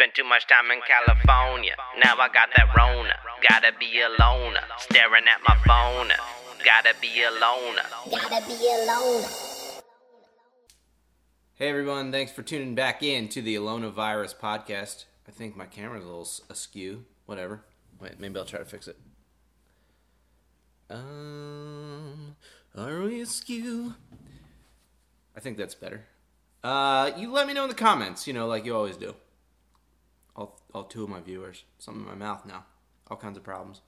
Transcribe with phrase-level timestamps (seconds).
[0.00, 1.74] Spent too much time in California.
[2.02, 3.12] Now I got that Rona.
[3.46, 4.62] Gotta be a loner.
[4.78, 6.08] Staring at my phone.
[6.64, 7.82] Gotta be a loner.
[8.10, 9.24] Gotta be alone.
[11.56, 15.04] Hey everyone, thanks for tuning back in to the Alona Virus podcast.
[15.28, 17.04] I think my camera's a little askew.
[17.26, 17.60] Whatever.
[18.00, 18.96] Wait, maybe I'll try to fix it.
[20.88, 22.36] Um,
[22.74, 23.96] are we askew?
[25.36, 26.06] I think that's better.
[26.64, 29.14] Uh, you let me know in the comments, you know, like you always do.
[30.40, 31.64] All, all two of my viewers.
[31.78, 32.64] Something in my mouth now.
[33.10, 33.82] All kinds of problems.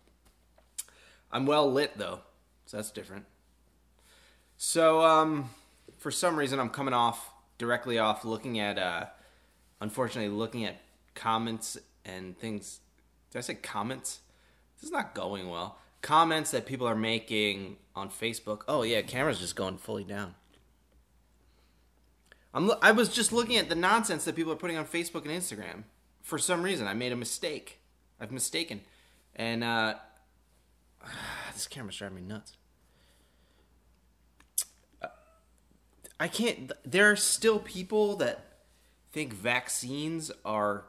[1.33, 2.21] I'm well lit though,
[2.67, 3.25] so that's different.
[4.59, 5.49] So, um,
[5.99, 9.07] for some reason, I'm coming off directly off looking at, uh,
[9.81, 10.77] unfortunately, looking at
[11.15, 12.81] comments and things.
[13.31, 14.21] Did I say comments?
[14.77, 15.79] This is not going well.
[16.03, 18.63] Comments that people are making on Facebook.
[18.69, 20.35] Oh yeah, camera's just going fully down.
[22.53, 22.71] I'm.
[22.83, 25.85] I was just looking at the nonsense that people are putting on Facebook and Instagram.
[26.23, 27.81] For some reason, I made a mistake.
[28.21, 28.81] I've mistaken,
[29.35, 29.95] and uh,
[31.53, 32.57] this camera's driving me nuts.
[36.21, 36.71] I can't.
[36.85, 38.47] There are still people that
[39.11, 40.85] think vaccines are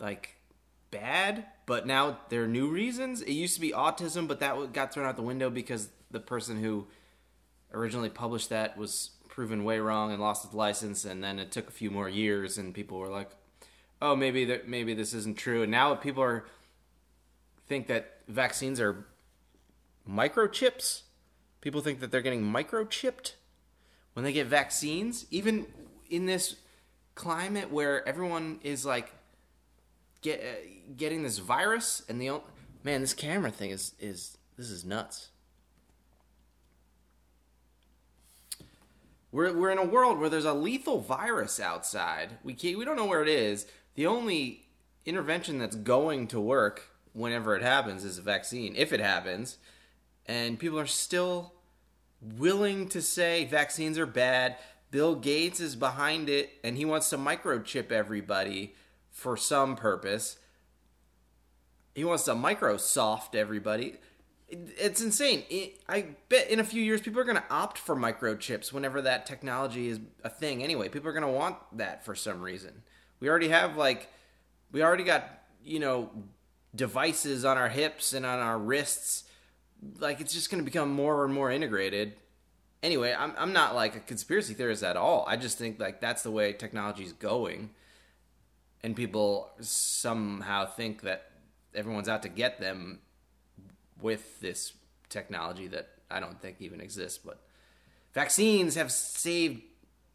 [0.00, 0.36] like
[0.90, 3.20] bad, but now there are new reasons.
[3.20, 6.62] It used to be autism, but that got thrown out the window because the person
[6.62, 6.86] who
[7.72, 11.68] originally published that was proven way wrong and lost his license, and then it took
[11.68, 13.30] a few more years, and people were like,
[14.00, 16.44] "Oh, maybe that maybe this isn't true." And now people are
[17.66, 19.04] think that vaccines are
[20.08, 21.02] microchips.
[21.60, 23.32] People think that they're getting microchipped
[24.14, 25.66] when they get vaccines, even
[26.08, 26.56] in this
[27.14, 29.12] climate where everyone is like
[30.22, 32.44] get uh, getting this virus, and the o-
[32.84, 35.28] man, this camera thing is is this is nuts.
[39.30, 42.38] We're we're in a world where there's a lethal virus outside.
[42.42, 43.66] We can't, we don't know where it is.
[43.98, 44.68] The only
[45.04, 46.82] intervention that's going to work
[47.14, 49.58] whenever it happens is a vaccine, if it happens,
[50.24, 51.54] and people are still
[52.22, 54.54] willing to say vaccines are bad.
[54.92, 58.76] Bill Gates is behind it and he wants to microchip everybody
[59.10, 60.36] for some purpose.
[61.92, 63.96] He wants to Microsoft everybody.
[64.48, 65.42] It's insane.
[65.88, 69.26] I bet in a few years people are going to opt for microchips whenever that
[69.26, 70.88] technology is a thing anyway.
[70.88, 72.84] People are going to want that for some reason.
[73.20, 74.08] We already have like
[74.72, 75.28] we already got,
[75.64, 76.10] you know,
[76.74, 79.24] devices on our hips and on our wrists
[79.98, 82.14] like it's just going to become more and more integrated.
[82.82, 85.24] Anyway, I'm I'm not like a conspiracy theorist at all.
[85.26, 87.70] I just think like that's the way technology is going,
[88.82, 91.30] and people somehow think that
[91.74, 93.00] everyone's out to get them
[94.00, 94.74] with this
[95.08, 97.18] technology that I don't think even exists.
[97.18, 97.40] But
[98.14, 99.62] vaccines have saved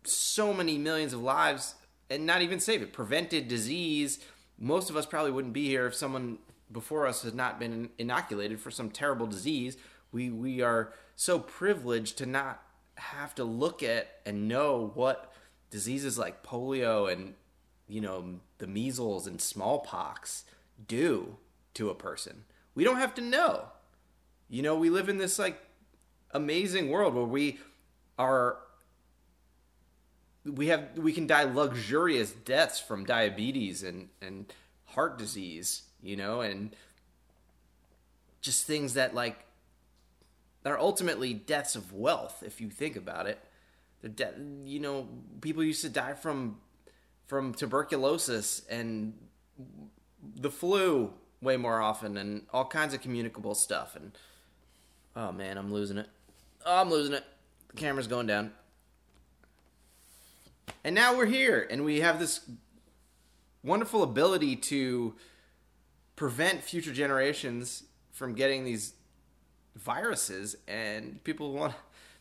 [0.06, 1.76] so many millions of lives,
[2.14, 4.20] and not even saved it, prevented disease.
[4.60, 6.38] Most of us probably wouldn't be here if someone
[6.72, 9.78] before us had not been inoculated for some terrible disease.
[10.12, 12.62] We we are so privileged to not
[12.96, 15.34] have to look at and know what
[15.70, 17.34] diseases like polio and
[17.88, 20.46] you know the measles and smallpox
[20.88, 21.38] do
[21.74, 22.46] to a person.
[22.76, 23.66] We don't have to know.
[24.50, 25.60] You know, we live in this like
[26.32, 27.60] amazing world where we
[28.18, 28.58] are
[30.46, 34.52] we have we can die luxurious deaths from diabetes and and
[34.86, 36.76] heart disease, you know, and
[38.42, 39.46] just things that like
[40.66, 43.40] are ultimately deaths of wealth if you think about it.
[44.02, 44.34] The de-
[44.66, 45.08] you know,
[45.42, 46.58] people used to die from
[47.28, 49.14] from tuberculosis and
[50.36, 54.12] the flu way more often and all kinds of communicable stuff and
[55.16, 56.10] oh man, I'm losing it.
[56.66, 57.24] Oh, I'm losing it.
[57.70, 58.52] The camera's going down.
[60.84, 62.42] And now we're here and we have this
[63.64, 65.16] wonderful ability to
[66.16, 68.94] prevent future generations from getting these
[69.76, 71.74] viruses and people want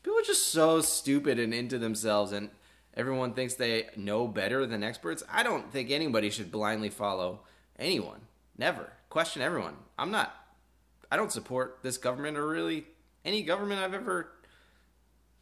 [0.03, 2.49] people are just so stupid and into themselves and
[2.95, 5.23] everyone thinks they know better than experts.
[5.31, 7.41] I don't think anybody should blindly follow
[7.79, 8.23] anyone.
[8.57, 8.93] Never.
[9.11, 9.77] Question everyone.
[9.99, 10.35] I'm not
[11.11, 12.87] I don't support this government or really
[13.25, 14.33] any government I've ever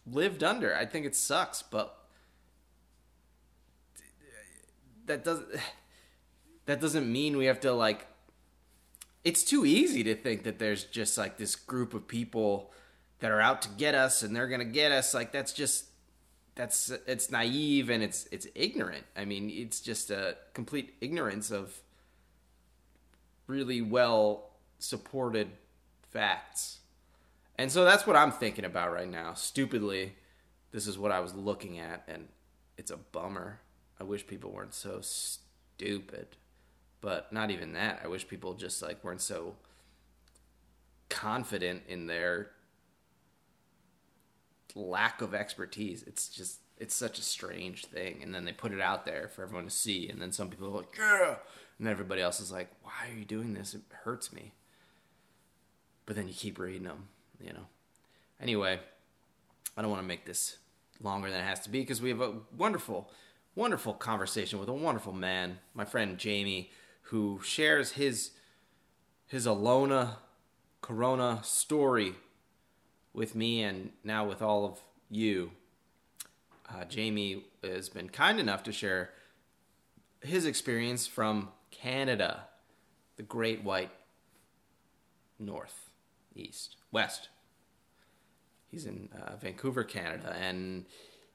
[0.07, 0.75] lived under.
[0.75, 1.97] I think it sucks, but
[5.11, 5.49] that doesn't
[6.67, 8.07] that doesn't mean we have to like
[9.25, 12.73] it's too easy to think that there's just like this group of people
[13.19, 15.13] that are out to get us and they're going to get us.
[15.13, 15.87] Like that's just
[16.55, 19.05] that's it's naive and it's it's ignorant.
[19.17, 21.83] I mean it's just a complete ignorance of
[23.47, 25.51] really well supported
[26.13, 26.79] facts.
[27.59, 29.35] And so that's what i'm thinking about right now.
[29.35, 30.15] Stupidly
[30.73, 32.29] this is what i was looking at and
[32.79, 33.61] it's a bummer
[34.01, 36.37] i wish people weren't so stupid.
[37.01, 38.01] But not even that.
[38.05, 39.55] I wish people just like weren't so
[41.09, 42.51] confident in their
[44.75, 46.03] lack of expertise.
[46.07, 48.21] It's just it's such a strange thing.
[48.23, 50.69] And then they put it out there for everyone to see, and then some people
[50.69, 51.37] are like, yeah,
[51.79, 53.75] and then everybody else is like, why are you doing this?
[53.75, 54.53] It hurts me.
[56.05, 57.09] But then you keep reading them,
[57.41, 57.67] you know.
[58.41, 58.81] Anyway,
[59.77, 60.59] I don't want to make this
[61.03, 63.11] longer than it has to be because we have a wonderful,
[63.61, 66.71] wonderful conversation with a wonderful man, my friend Jamie,
[67.03, 68.31] who shares his
[69.27, 70.17] his Alona
[70.81, 72.15] Corona story
[73.13, 74.79] with me and now with all of
[75.11, 75.51] you.
[76.71, 79.11] Uh, Jamie has been kind enough to share
[80.23, 82.47] his experience from Canada,
[83.17, 83.91] the Great White
[85.39, 85.91] North,
[86.35, 87.29] East, West.
[88.71, 90.87] He's in uh, Vancouver, Canada, and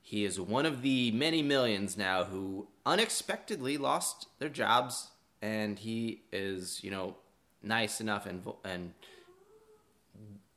[0.05, 5.09] he is one of the many millions now who unexpectedly lost their jobs,
[5.41, 7.15] and he is, you know,
[7.63, 8.93] nice enough and and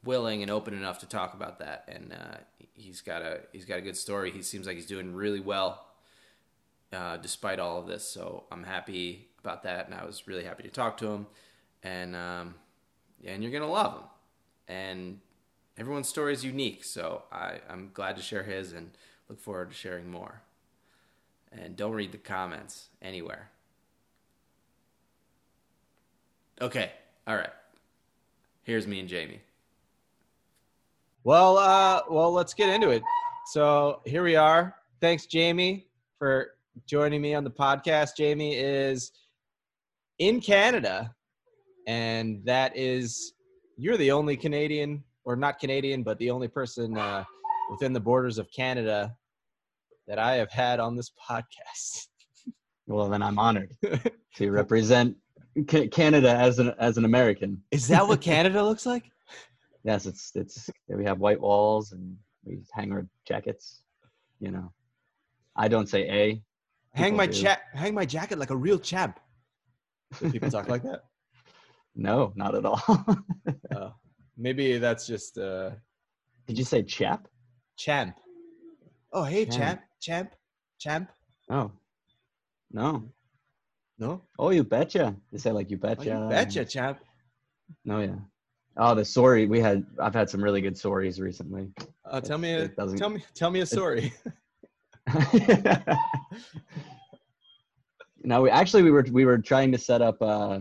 [0.04, 1.88] willing and open enough to talk about that.
[1.88, 2.36] And uh,
[2.74, 4.30] he's got a he's got a good story.
[4.30, 5.86] He seems like he's doing really well
[6.92, 8.06] uh, despite all of this.
[8.06, 11.26] So I'm happy about that, and I was really happy to talk to him.
[11.82, 12.54] And um,
[13.24, 14.08] and you're gonna love him.
[14.68, 15.20] And
[15.78, 18.90] everyone's story is unique, so I, I'm glad to share his and
[19.28, 20.42] look forward to sharing more.
[21.52, 23.50] And don't read the comments anywhere.
[26.60, 26.90] Okay,
[27.26, 27.52] all right.
[28.62, 29.40] Here's me and Jamie.
[31.24, 33.02] Well, uh, well, let's get into it.
[33.52, 34.74] So here we are.
[35.00, 35.86] Thanks, Jamie,
[36.18, 36.54] for
[36.86, 38.16] joining me on the podcast.
[38.16, 39.12] Jamie is
[40.18, 41.14] in Canada,
[41.86, 43.32] and that is
[43.76, 47.24] you're the only Canadian, or not Canadian, but the only person uh,
[47.70, 49.14] within the borders of Canada
[50.08, 52.06] that I have had on this podcast.
[52.90, 53.76] Well, then I'm honored
[54.36, 55.14] to represent
[55.90, 57.62] Canada as an as an American.
[57.70, 59.04] Is that what Canada looks like?
[59.84, 62.16] Yes, it's it's we have white walls and
[62.46, 63.82] we hang our jackets.
[64.40, 64.72] You know,
[65.54, 66.42] I don't say a.
[66.94, 67.34] hang my do.
[67.42, 69.20] chat, hang my jacket like a real champ.
[70.18, 71.02] Do people talk like that?
[71.94, 72.80] No, not at all.
[73.76, 73.90] Uh,
[74.38, 75.72] maybe that's just uh,
[76.46, 77.28] Did you say chap?
[77.76, 78.16] champ.
[79.12, 79.56] Oh, hey, Champ.
[79.56, 80.34] champ, champ,
[80.78, 81.10] champ.
[81.50, 81.72] Oh,
[82.70, 83.04] no.
[83.98, 85.16] No, Oh, you betcha.
[85.32, 86.04] They say like you oh, betcha.
[86.04, 87.00] you betcha, champ.
[87.84, 88.14] No, yeah.
[88.76, 89.84] Oh, the story we had.
[90.00, 91.72] I've had some really good stories recently.
[92.04, 94.12] Uh, tell me, a, tell me, tell me a story.
[98.22, 100.60] no, we actually we were we were trying to set up uh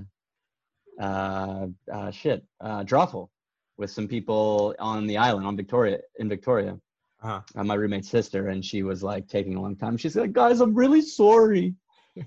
[0.99, 3.29] uh, uh shit uh drawful
[3.77, 6.79] with some people on the island on Victoria in Victoria.
[7.23, 7.41] Uh-huh.
[7.55, 9.97] Uh, my roommate's sister, and she was like taking a long time.
[9.97, 11.73] She's like, "Guys, I'm really sorry,"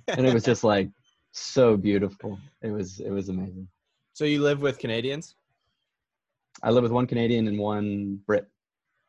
[0.09, 0.89] and it was just like
[1.33, 2.39] so beautiful.
[2.63, 3.69] It was it was amazing.
[4.15, 5.37] so you live with Canadians?
[6.63, 8.47] I live with one Canadian and one Brit.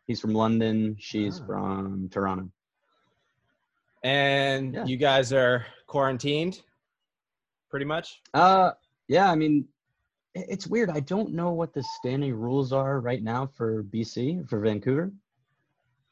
[0.06, 0.96] He's from London.
[1.00, 1.46] She's Ah.
[1.46, 2.50] from Toronto.
[4.04, 4.86] And Yeah.
[4.86, 6.62] you guys are quarantined,
[7.70, 8.22] pretty much.
[8.34, 8.72] Uh,
[9.08, 9.30] yeah.
[9.32, 9.68] I mean,
[10.34, 10.90] it's weird.
[10.90, 15.12] I don't know what the standing rules are right now for BC for Vancouver.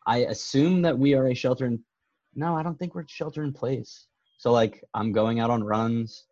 [0.10, 1.80] I assume that we are a shelter in.
[2.36, 4.08] No, I don't think we're shelter in place.
[4.38, 6.26] So like, I'm going out on runs.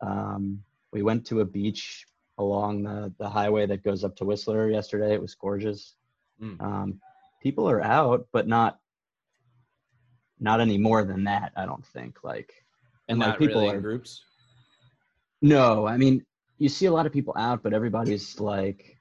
[0.00, 0.62] Um,
[0.92, 2.06] we went to a beach
[2.38, 5.12] along the the highway that goes up to Whistler yesterday.
[5.14, 5.94] It was gorgeous.
[6.42, 6.60] Mm.
[6.60, 7.00] Um,
[7.42, 8.78] people are out, but not
[10.38, 11.52] not any more than that.
[11.56, 12.22] I don't think.
[12.24, 12.50] Like,
[13.08, 14.22] And like, people really in are- groups.
[15.42, 16.24] no, I mean,
[16.58, 18.96] you see a lot of people out, but everybody's like,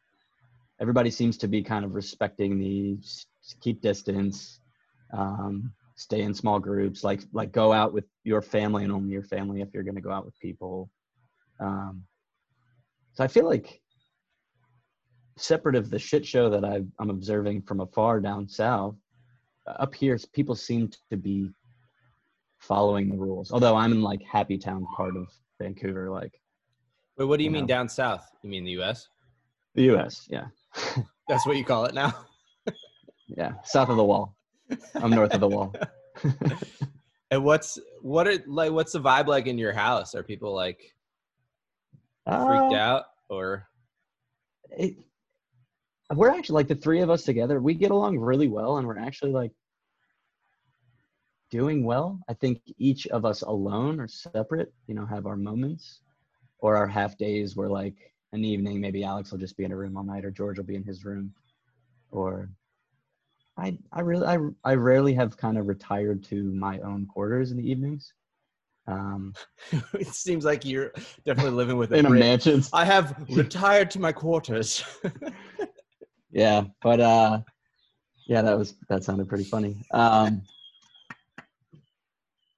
[0.81, 2.97] everybody seems to be kind of respecting the
[3.61, 4.59] keep distance,
[5.13, 9.23] um, stay in small groups, like like go out with your family and only your
[9.23, 10.89] family if you're going to go out with people.
[11.59, 12.03] Um,
[13.13, 13.81] so I feel like
[15.37, 18.95] separate of the shit show that i I'm observing from afar down south,
[19.67, 21.49] up here people seem to be
[22.59, 23.51] following the rules.
[23.51, 25.27] Although I'm in like Happy Town part of
[25.61, 26.33] Vancouver, like
[27.17, 27.67] Wait, what do you you mean know.
[27.67, 28.25] down south?
[28.43, 29.09] You mean the U.S.?
[29.75, 30.27] the U.S.
[30.29, 30.45] Yeah,
[31.27, 32.13] That's what you call it now.
[33.37, 34.35] Yeah, south of the wall.
[34.95, 35.73] I'm north of the wall.
[37.31, 38.71] And what's what are like?
[38.71, 40.15] What's the vibe like in your house?
[40.15, 40.95] Are people like
[42.25, 43.67] freaked Uh, out or?
[44.71, 44.95] it,
[46.15, 47.61] we're actually like the three of us together.
[47.61, 49.51] We get along really well, and we're actually like
[51.51, 52.19] doing well.
[52.27, 56.01] I think each of us alone or separate, you know, have our moments
[56.59, 57.95] or our half days where like
[58.33, 60.65] an evening, maybe Alex will just be in a room all night, or George will
[60.65, 61.31] be in his room,
[62.09, 62.49] or
[63.59, 67.57] I I really I I rarely have kind of retired to my own quarters in
[67.57, 68.13] the evenings.
[68.87, 69.33] Um,
[69.93, 70.91] it seems like you're
[71.25, 72.63] definitely living with a in a mansion.
[72.73, 74.83] I have retired to my quarters.
[76.31, 77.41] Yeah, but uh,
[78.27, 79.77] yeah, that was that sounded pretty funny.
[79.91, 80.43] Um,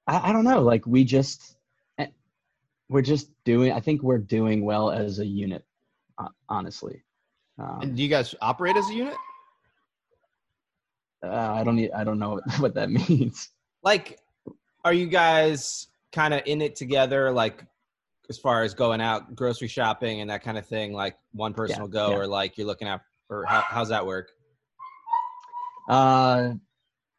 [0.06, 0.60] I, I don't know.
[0.60, 1.56] Like we just
[1.98, 2.08] eh,
[2.88, 3.72] we're just doing.
[3.72, 5.64] I think we're doing well as a unit.
[6.18, 7.02] Uh, honestly,
[7.58, 9.16] um, and do you guys operate as a unit?
[11.22, 11.76] Uh, I don't.
[11.76, 13.48] need- I don't know what that means.
[13.82, 14.18] Like,
[14.84, 17.30] are you guys kind of in it together?
[17.30, 17.64] Like,
[18.28, 20.92] as far as going out grocery shopping and that kind of thing.
[20.92, 22.16] Like, one person Yeah, will go, yeah.
[22.16, 24.30] or like you're looking out, or how, how's that work?
[25.88, 26.52] Uh,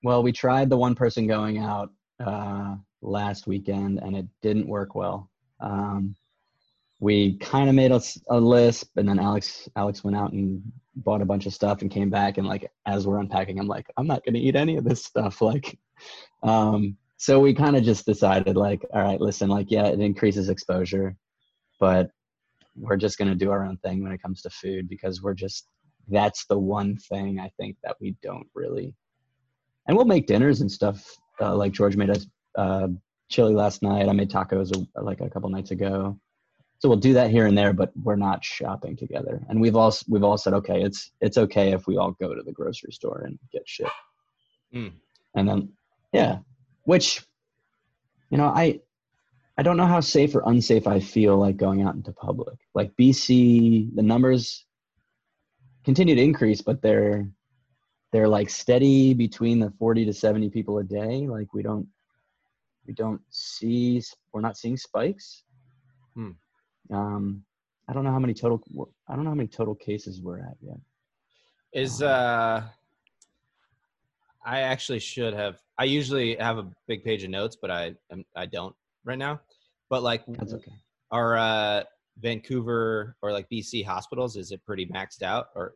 [0.04, 1.92] well, we tried the one person going out
[2.26, 5.30] uh, last weekend, and it didn't work well.
[5.60, 6.16] Um,
[7.00, 10.62] we kind of made a, a list, and then Alex Alex went out and
[10.96, 12.38] bought a bunch of stuff and came back.
[12.38, 15.04] And like as we're unpacking, I'm like, I'm not going to eat any of this
[15.04, 15.42] stuff.
[15.42, 15.78] Like,
[16.42, 20.50] um, so we kind of just decided, like, all right, listen, like, yeah, it increases
[20.50, 21.16] exposure,
[21.80, 22.10] but
[22.76, 25.34] we're just going to do our own thing when it comes to food because we're
[25.34, 25.68] just
[26.10, 28.96] that's the one thing I think that we don't really.
[29.88, 31.06] And we'll make dinners and stuff.
[31.42, 32.26] Uh, like George made us
[32.58, 32.88] uh,
[33.30, 34.08] chili last night.
[34.08, 36.20] I made tacos uh, like a couple nights ago.
[36.84, 39.42] So we'll do that here and there, but we're not shopping together.
[39.48, 42.44] And we've all we've all said, okay, it's it's okay if we all go to
[42.44, 43.88] the grocery store and get shit.
[44.76, 44.92] Mm.
[45.34, 45.70] And then,
[46.12, 46.40] yeah,
[46.84, 47.26] which,
[48.30, 48.82] you know, I
[49.58, 52.60] I don't know how safe or unsafe I feel like going out into public.
[52.74, 54.66] Like BC, the numbers
[55.86, 57.30] continue to increase, but they're
[58.12, 61.28] they're like steady between the 40 to 70 people a day.
[61.28, 61.88] Like we don't
[62.86, 65.44] we don't see we're not seeing spikes.
[66.14, 66.32] Hmm.
[66.92, 67.44] Um,
[67.88, 68.62] I don't know how many total
[69.08, 70.78] I don't know how many total cases we're at yet.
[71.74, 72.64] Is uh,
[74.46, 75.58] I actually should have.
[75.78, 77.96] I usually have a big page of notes, but I
[78.36, 79.42] I don't right now.
[79.90, 80.72] But like, That's okay.
[81.12, 81.84] are uh
[82.20, 84.36] Vancouver or like BC hospitals?
[84.36, 85.76] Is it pretty maxed out or?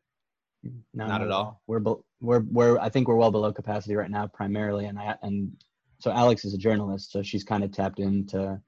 [0.94, 1.62] No, Not at all.
[1.68, 5.16] We're be- we're we're I think we're well below capacity right now, primarily, and I
[5.22, 5.52] and
[6.00, 8.60] so Alex is a journalist, so she's kind of tapped into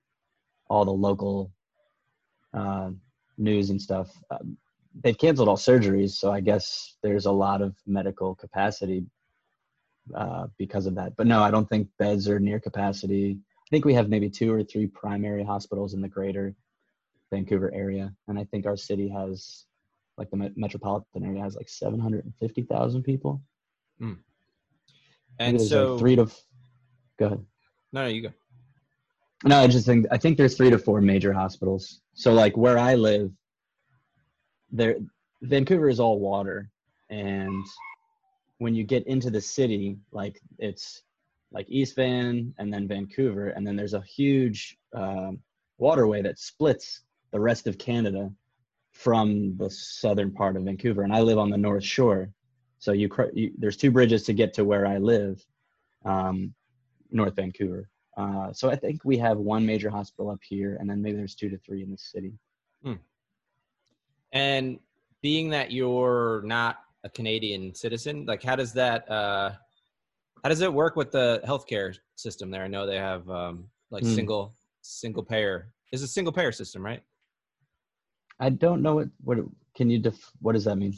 [0.69, 1.51] all the local
[2.53, 2.91] uh,
[3.37, 4.11] news and stuff.
[4.31, 4.57] Um,
[5.03, 9.05] they've canceled all surgeries, so I guess there's a lot of medical capacity
[10.15, 11.15] uh, because of that.
[11.15, 13.37] But no, I don't think beds are near capacity.
[13.39, 16.55] I think we have maybe two or three primary hospitals in the greater
[17.31, 19.65] Vancouver area, and I think our city has
[20.17, 23.41] like the metropolitan area has like 750,000 people.
[25.39, 26.43] Maybe And so, like three to f-
[27.17, 27.45] go ahead.
[27.93, 28.29] no, no, you go.
[29.45, 32.01] No, I just think I think there's three to four major hospitals.
[32.13, 33.31] So like where I live,
[34.71, 34.97] there
[35.41, 36.69] Vancouver is all water,
[37.09, 37.65] and
[38.57, 41.03] when you get into the city, like it's
[41.51, 45.39] like East Van and then Vancouver, and then there's a huge um,
[45.77, 48.31] waterway that splits the rest of Canada
[48.91, 52.29] from the southern part of Vancouver, and I live on the North Shore.
[52.79, 55.43] So you, you there's two bridges to get to where I live,
[56.03, 56.53] um,
[57.09, 57.89] North Vancouver.
[58.19, 61.35] Uh, so I think we have one major hospital up here, and then maybe there's
[61.35, 62.33] two to three in the city.
[64.33, 64.79] And
[65.21, 69.51] being that you're not a Canadian citizen, like how does that uh
[70.43, 72.63] how does it work with the healthcare system there?
[72.63, 74.13] I know they have um like Hmm.
[74.13, 75.73] single single payer.
[75.91, 77.01] Is a single payer system, right?
[78.39, 79.37] I don't know what what
[79.75, 80.93] can you def, what does that mean?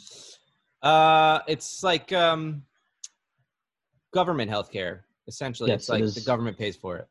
[0.81, 2.63] Uh it's like um
[4.11, 5.69] government healthcare essentially.
[5.69, 7.07] Yes, it's it like the government pays for it.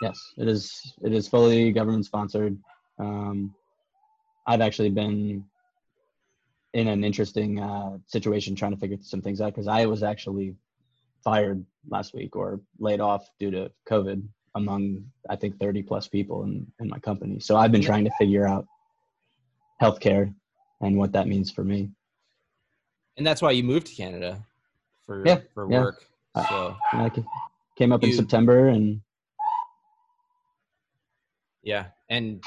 [0.00, 0.94] Yes, it is.
[1.02, 2.56] It is fully government sponsored.
[2.98, 3.54] Um,
[4.46, 5.44] I've actually been
[6.74, 10.54] in an interesting uh, situation trying to figure some things out because I was actually
[11.24, 14.22] fired last week or laid off due to COVID
[14.54, 17.40] among I think 30 plus people in, in my company.
[17.40, 18.66] So I've been trying to figure out
[19.82, 20.32] healthcare
[20.80, 21.90] and what that means for me.
[23.16, 24.44] And that's why you moved to Canada
[25.06, 25.80] for Yeah, for yeah.
[25.80, 26.06] work.
[26.34, 27.10] Uh, So I
[27.76, 29.00] came up in September and
[31.62, 31.86] yeah.
[32.08, 32.42] And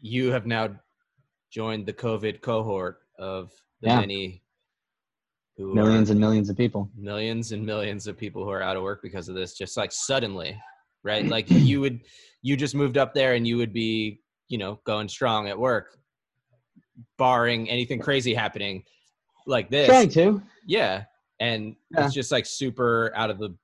[0.00, 0.76] you have now
[1.50, 4.00] joined the COVID cohort of the Yeah.
[4.00, 4.42] many
[5.56, 6.90] who are- millions and millions of people.
[6.96, 9.92] millions and millions of people who are out of work because of this just like
[9.92, 10.60] suddenly
[11.04, 12.00] right like you would
[12.42, 15.98] you just moved up there and you would be you know going strong at work
[17.18, 18.82] barring anything crazy happening
[19.46, 20.42] like this Trying to.
[20.66, 21.04] yeah
[21.40, 22.04] and Yeah.
[22.06, 23.54] it's just like super out of the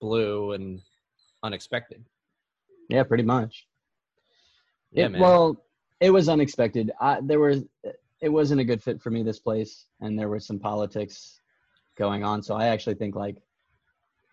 [0.00, 0.80] blue and
[1.42, 2.04] unexpected
[2.88, 3.66] Yeah, pretty much.
[4.90, 5.64] yeah It- man Well,
[6.00, 6.90] it was unexpected.
[7.00, 7.62] I, there was
[8.20, 11.40] it wasn't a good fit for me this place, and there was some politics
[11.96, 12.40] going on.
[12.42, 13.36] So I actually think like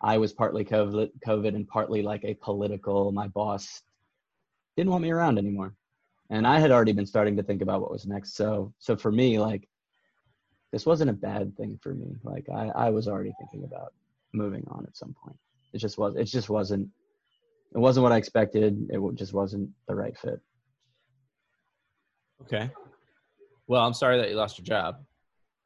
[0.02, 3.10] I was partly COVID, COVID and partly like a political.
[3.12, 3.82] My boss
[4.76, 5.74] didn't want me around anymore.
[6.30, 8.34] And I had already been starting to think about what was next.
[8.34, 9.68] So so for me, like
[10.72, 12.16] this wasn't a bad thing for me.
[12.22, 13.92] Like I, I was already thinking about
[14.32, 15.36] moving on at some point.
[15.72, 16.88] It just was it just wasn't
[17.74, 18.86] it wasn't what I expected.
[18.90, 20.40] It just wasn't the right fit.
[22.42, 22.70] Okay.
[23.66, 25.04] Well, I'm sorry that you lost your job,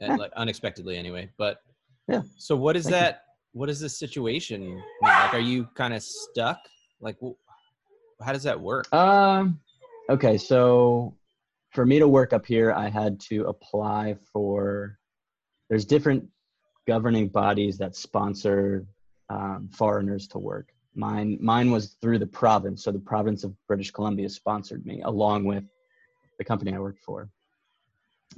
[0.01, 0.17] Yeah.
[0.17, 1.31] like unexpectedly anyway.
[1.39, 1.63] But
[2.09, 2.23] Yeah.
[2.37, 3.01] So what is Thank you.
[3.01, 3.21] that?
[3.53, 4.83] What is this situation?
[5.01, 6.59] Like, are you kind of stuck?
[7.01, 7.17] Like,
[8.23, 8.93] how does that work?
[8.93, 9.61] Um
[10.11, 11.15] okay, so
[11.75, 14.99] for me to work up here, I had to apply for
[15.69, 16.25] there's different
[16.87, 18.87] governing bodies that sponsor
[19.29, 20.69] um, foreigners to work.
[20.95, 25.45] Mine mine was through the province, so the province of British Columbia sponsored me along
[25.45, 25.65] with
[26.39, 27.29] the company I worked for.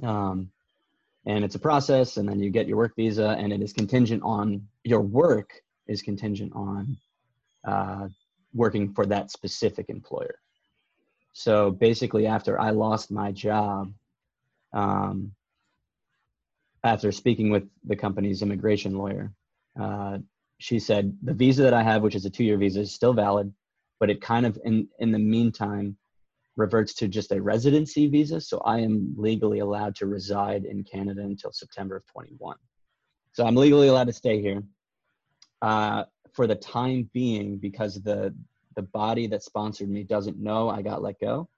[0.01, 0.49] Um,
[1.27, 4.23] and it's a process, and then you get your work visa, and it is contingent
[4.23, 6.97] on your work is contingent on
[7.67, 8.07] uh,
[8.53, 10.39] working for that specific employer.
[11.37, 13.93] So basically, after I lost my job,
[14.73, 15.33] um,
[16.83, 19.31] after speaking with the company's immigration lawyer,
[19.79, 20.17] uh,
[20.57, 23.53] she said the visa that I have, which is a two-year visa, is still valid,
[23.99, 25.95] but it kind of in in the meantime
[26.55, 28.41] reverts to just a residency visa.
[28.41, 32.57] So I am legally allowed to reside in Canada until September of 21.
[33.33, 34.63] So I'm legally allowed to stay here.
[35.61, 38.33] Uh, for the time being, because the
[38.77, 41.49] the body that sponsored me doesn't know I got let go,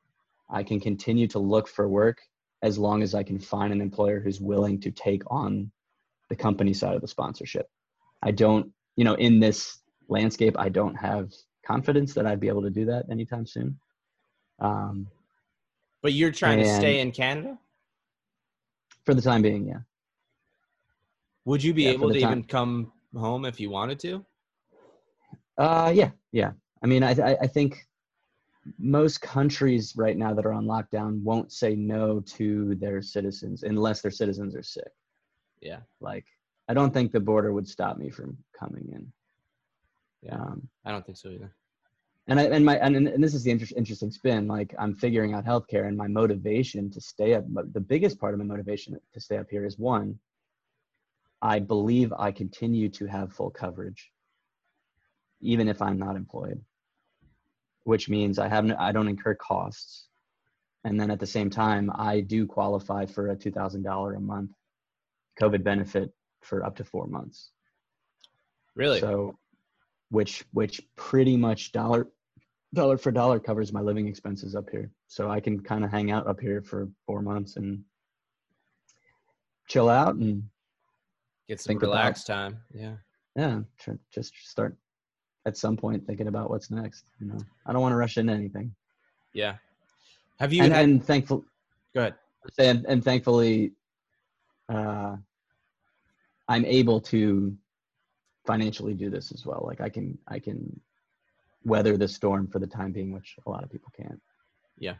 [0.49, 2.17] I can continue to look for work
[2.63, 5.69] as long as I can find an employer who's willing to take on
[6.29, 7.67] the company side of the sponsorship.
[8.23, 11.31] I don't, you know, in this landscape, I don't have
[11.65, 13.77] confidence that I'd be able to do that anytime soon.
[14.59, 15.07] Um,
[16.01, 17.59] But you're trying to stay in Canada.
[19.05, 19.79] for the time being, yeah.
[21.45, 24.25] Would you be Yeah, able to time- even come home if you wanted to?
[25.57, 26.51] Uh, yeah, yeah.
[26.83, 27.85] I mean, I, I I think
[28.77, 34.01] most countries right now that are on lockdown won't say no to their citizens unless
[34.01, 34.91] their citizens are sick.
[35.61, 35.79] Yeah.
[36.01, 36.25] Like,
[36.67, 39.11] I don't think the border would stop me from coming in.
[40.21, 40.35] Yeah.
[40.35, 41.53] Um, I don't think so either.
[42.27, 44.47] and I and my and, and this is the inter- interesting spin.
[44.47, 47.45] Like, I'm figuring out healthcare, and my motivation to stay up.
[47.47, 50.19] but The biggest part of my motivation to stay up here is one.
[51.41, 54.11] I believe I continue to have full coverage,
[55.41, 56.61] even if I'm not employed,
[57.83, 60.07] which means I haven't I don't incur costs,
[60.83, 64.19] and then at the same time I do qualify for a two thousand dollar a
[64.19, 64.51] month
[65.41, 66.11] COVID benefit
[66.41, 67.51] for up to four months.
[68.75, 68.99] Really?
[68.99, 69.37] So,
[70.09, 72.07] which which pretty much dollar
[72.73, 74.91] dollar for dollar covers my living expenses up here.
[75.07, 77.83] So I can kind of hang out up here for four months and
[79.67, 80.43] chill out and
[81.47, 82.59] Get some about- relaxed time.
[82.73, 82.97] Yeah.
[83.35, 84.77] yeah, tr- just start
[85.49, 87.03] at some point thinking about what's next.
[87.19, 88.67] You know, I don't want to rush into anything.
[89.33, 89.55] Yeah.
[90.39, 90.83] Have you And, had?
[90.85, 91.43] and thankful
[91.93, 92.15] go ahead.
[92.57, 93.73] and, and thankfully,
[94.75, 95.15] uh,
[96.47, 97.21] I'm able to
[98.47, 99.61] financially do this as well.
[99.69, 100.57] Like I can I can
[101.65, 104.21] weather the storm for the time being, which a lot of people can't.
[104.87, 104.95] Yeah.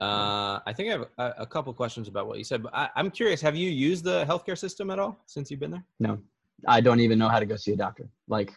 [0.00, 2.84] Uh, I think I have a, a couple questions about what you said, but I,
[2.96, 3.40] I'm curious.
[3.48, 5.84] Have you used the healthcare system at all since you've been there?
[6.00, 6.18] No,
[6.66, 8.06] I don't even know how to go see a doctor.
[8.36, 8.50] Like,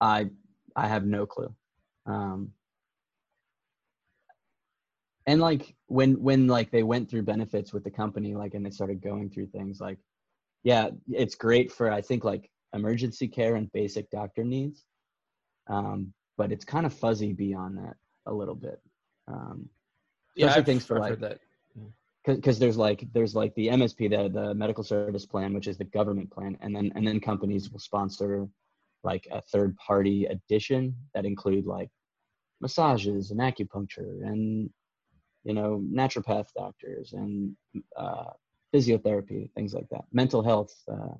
[0.00, 0.30] I
[0.76, 1.54] I have no clue.
[2.06, 2.52] Um,
[5.26, 8.70] and like when when like they went through benefits with the company, like and they
[8.70, 9.98] started going through things like,
[10.62, 14.84] yeah, it's great for I think like emergency care and basic doctor needs,
[15.68, 18.80] um, but it's kind of fuzzy beyond that a little bit.
[19.28, 19.68] Um,
[20.36, 21.38] Especially I've- things for, I've like, that.
[22.24, 25.84] because there's like there's like the MSP the the medical service plan which is the
[25.84, 28.48] government plan and then and then companies will sponsor
[29.02, 31.90] like a third party addition that include like
[32.60, 34.68] massages and acupuncture and
[35.44, 37.54] you know naturopath doctors and
[37.96, 38.30] uh,
[38.74, 41.14] physiotherapy things like that mental health uh,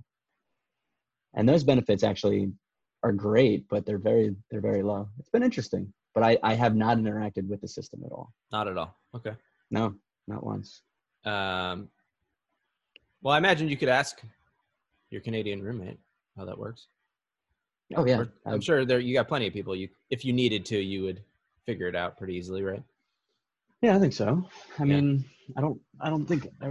[1.34, 2.52] and those benefits actually
[3.02, 6.74] are great but they're very they're very low it's been interesting but I, I have
[6.74, 8.96] not interacted with the system at all Not at all.
[9.14, 9.34] Okay.
[9.70, 9.94] no
[10.28, 10.82] not once
[11.24, 11.88] Um,
[13.22, 14.22] well, I imagine you could ask
[15.10, 15.98] your Canadian roommate
[16.38, 16.86] how that works.
[17.96, 19.74] Oh yeah Or- I'm sure there you got plenty of people.
[19.76, 21.22] You, if you needed to, you would
[21.66, 22.82] figure it out pretty easily, right?
[23.82, 24.46] Yeah, I think so.
[24.78, 25.00] I Yeah.
[25.00, 25.24] mean,
[25.56, 26.66] I don't, I don't think I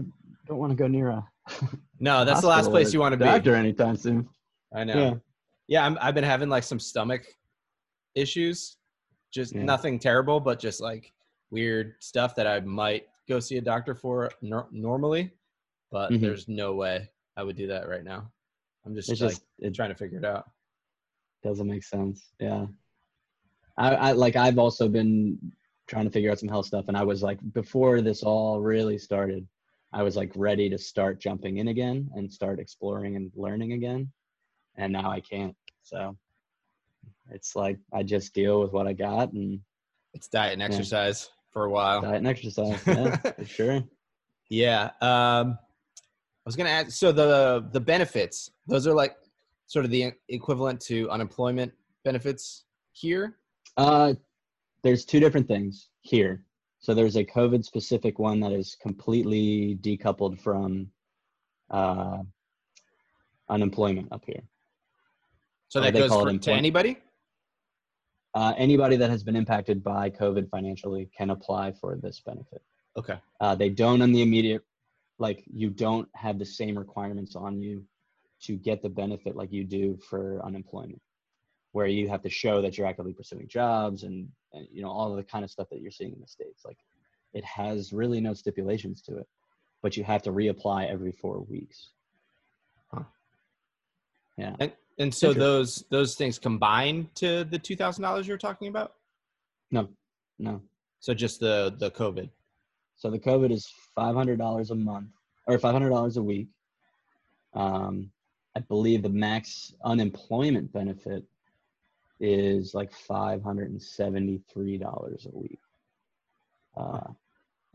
[0.47, 1.27] don't want to go near a.
[2.01, 3.25] No, that's the last place you want to be.
[3.25, 4.29] doctor anytime soon.
[4.73, 5.19] I know.
[5.67, 7.25] Yeah, I'm, I've been having like some stomach
[8.15, 8.77] issues.
[9.31, 9.63] Just Yeah.
[9.63, 11.11] nothing terrible, but just like
[11.51, 15.31] weird stuff that I might go see a doctor for nor- normally,
[15.91, 16.21] but Mhm.
[16.21, 18.31] there's no way I would do that right now.
[18.85, 20.49] I'm just It's like just it trying to figure it out.
[21.43, 22.31] Doesn't make sense.
[22.39, 22.65] Yeah,
[23.77, 25.37] I, I like I've also been
[25.87, 26.85] trying to figure out some health stuff.
[26.87, 29.47] And I was like, before this all really started,
[29.91, 34.11] I was like ready to start jumping in again and start exploring and learning again.
[34.75, 35.55] And now I can't.
[35.81, 36.15] So
[37.31, 39.59] it's like I just deal with what I got and
[40.13, 40.67] It's diet and Yeah.
[40.67, 42.01] exercise for a while.
[42.01, 42.85] diet and exercise.
[42.85, 43.83] Yeah, for sure.
[44.49, 44.91] Yeah.
[45.01, 46.91] Um, I was gonna ask.
[46.91, 49.15] So the the benefits, those are like
[49.69, 51.71] sort of the equivalent to unemployment
[52.03, 53.37] benefits here.
[53.77, 54.15] Uh,
[54.81, 56.43] there's two different things here.
[56.79, 60.87] So there's a COVID specific one that is completely decoupled from
[61.69, 62.17] uh,
[63.47, 64.41] unemployment up here.
[65.67, 66.97] So that goes for, to anybody.
[68.33, 72.63] Uh, anybody that has been impacted by COVID financially can apply for this benefit.
[72.97, 73.19] Okay.
[73.39, 74.63] Uh, they don't on the immediate,
[75.19, 77.85] like you don't have the same requirements on you
[78.43, 81.01] to get the benefit like you do for unemployment,
[81.71, 85.11] where you have to show that you're actively pursuing jobs and, and you know all
[85.11, 86.63] of the kind of stuff that you're seeing in the states.
[86.65, 86.77] Like
[87.33, 89.27] it has really no stipulations to it,
[89.81, 91.89] but you have to reapply every four weeks.
[92.93, 93.03] huh.
[94.37, 94.55] Yeah.
[94.59, 98.67] And and so those those things combine to the two thousand dollars you were talking
[98.67, 98.93] about.
[99.71, 99.89] No,
[100.37, 100.61] no.
[100.99, 102.29] So just the the COVID.
[102.95, 105.07] So the COVID is five hundred dollars a month
[105.47, 106.49] or five hundred dollars a week.
[107.53, 108.11] Um,
[108.59, 111.23] I believe the max unemployment benefit
[112.19, 115.59] is like five hundred and seventy-three dollars a week.
[116.75, 117.07] Uh,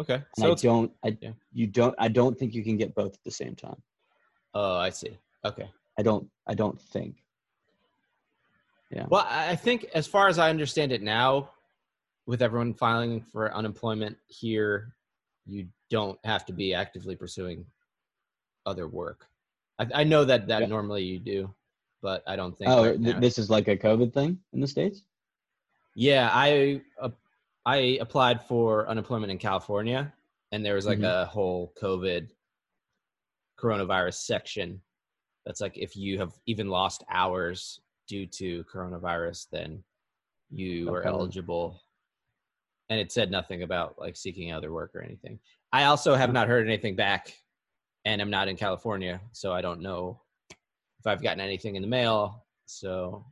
[0.01, 0.14] Okay.
[0.14, 1.31] and So I don't, I yeah.
[1.53, 3.81] you don't, I don't think you can get both at the same time.
[4.53, 5.16] oh, I see.
[5.44, 5.70] Okay.
[5.99, 7.23] I don't, I don't think.
[8.90, 9.07] Yeah.
[9.09, 11.51] Well, I think as far as I understand it now,
[12.27, 14.97] with everyone filing for unemployment here,
[15.47, 17.64] you don't have to be actively pursuing
[18.66, 19.29] other work.
[19.79, 20.67] I, I know that that Yeah.
[20.67, 21.55] normally you do,
[22.03, 22.71] but I don't think.
[22.71, 25.03] Oh, right th- this is like a COVID thing in the states.
[25.95, 27.11] Yeah, I uh,
[27.67, 30.13] I applied for unemployment in California,
[30.53, 31.23] and there was like Mhm.
[31.23, 32.31] a whole COVID
[33.59, 34.81] coronavirus section.
[35.47, 39.85] That's like if you have even lost hours due to coronavirus, then
[40.51, 41.81] you are eligible.
[42.91, 45.39] And it said nothing about like seeking other work or anything.
[45.73, 47.35] I also have not heard anything back,
[48.05, 50.21] and I'm not in California, so I don't know
[51.01, 52.45] if I've gotten anything in the mail.
[52.67, 53.25] So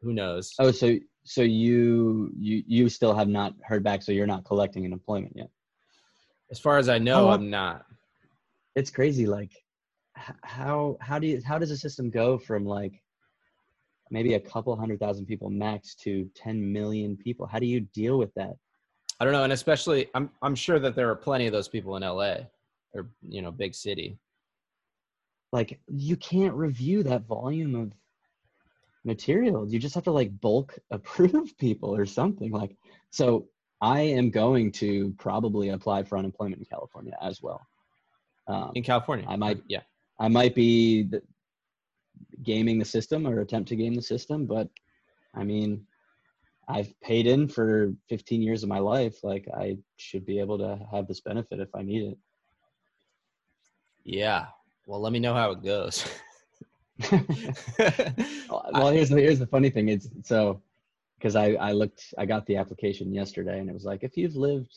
[0.00, 0.52] who knows?
[0.58, 4.84] Oh, so so you you you still have not heard back, so you're not collecting
[4.84, 5.48] unemployment yet.
[6.50, 7.30] As far as I know, Oh.
[7.30, 7.84] I'm not.
[8.76, 9.52] it's crazy like
[10.44, 13.02] how how do you how does a system go from like
[14.10, 18.16] maybe a couple hundred thousand people max to 10 million people how do you deal
[18.18, 18.54] with that
[19.18, 21.96] I don't know, and especially I'm I'm sure that there are plenty of those people
[21.96, 22.36] in LA
[22.96, 24.18] or you know big city.
[25.52, 27.92] like you can't review that volume of
[29.04, 32.76] material you just have to like bulk approve people or something like
[33.10, 33.46] so
[33.80, 37.60] i am going to probably apply for unemployment in california as well
[38.48, 39.82] um, In California, I might- Yeah,
[40.20, 41.20] I might be the,
[42.44, 44.68] gaming the system or attempt to game the system, but
[45.34, 45.84] I mean,
[46.68, 49.16] I've paid in for 15 years of my life.
[49.24, 52.18] Like, I should be able to have this benefit if I need it.
[54.06, 54.46] Yeah.
[54.86, 56.06] Well, let me know how it goes.
[57.10, 59.88] well, here's the here's the funny thing.
[59.88, 60.62] It's so
[61.18, 64.36] because I I looked I got the application yesterday and it was like if you've
[64.36, 64.74] lived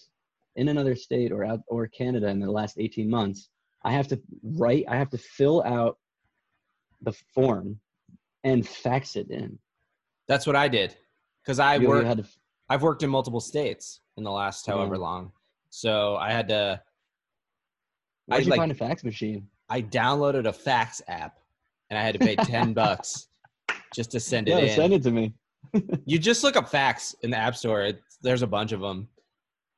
[0.57, 3.49] in another state or out or Canada in the last 18 months,
[3.85, 5.97] I have to write I have to fill out
[7.03, 7.79] the form
[8.43, 9.57] and fax it in.
[10.27, 10.97] That's what I did
[11.43, 12.05] because I You- you work.
[12.05, 12.25] had to
[12.67, 15.01] I've worked in multiple states in the last however Yeah.
[15.01, 15.31] long,
[15.69, 16.81] so I had to.
[18.29, 19.47] I Where'd you like find a fax machine?
[19.69, 21.39] I downloaded a fax app,
[21.89, 23.27] and I had to pay ten bucks
[23.95, 24.75] just to send it Yeah, in.
[24.75, 25.33] send it to me.
[26.05, 27.91] You just look up fax in the app store.
[28.21, 29.07] There's a bunch of them.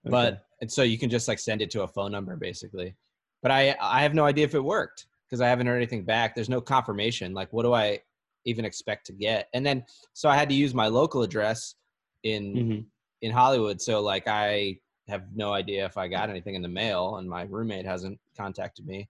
[0.05, 2.95] but and so you can just like send it to a phone number basically
[3.43, 6.33] but i i have no idea if it worked because i haven't heard anything back
[6.35, 7.99] there's no confirmation like what do i
[8.45, 9.83] even expect to get and then
[10.13, 11.75] so i had to use my local address
[12.23, 12.85] in Mhm.
[13.21, 14.75] in hollywood so like i
[15.11, 18.85] have no idea if i got anything in the mail and my roommate hasn't contacted
[18.87, 19.07] me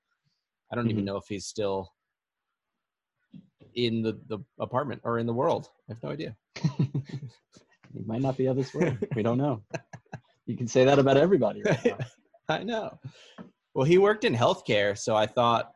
[0.72, 1.08] i don't even Mhm.
[1.08, 1.94] know if he's still
[3.76, 6.36] in the the apartment or in the world i have no idea
[7.94, 8.98] He might not be of this world.
[9.18, 9.62] We don't know.
[10.46, 11.62] You can say that about everybody.
[11.62, 11.98] Right now.
[12.48, 12.98] I know.
[13.74, 15.74] Well, he worked in healthcare, so I thought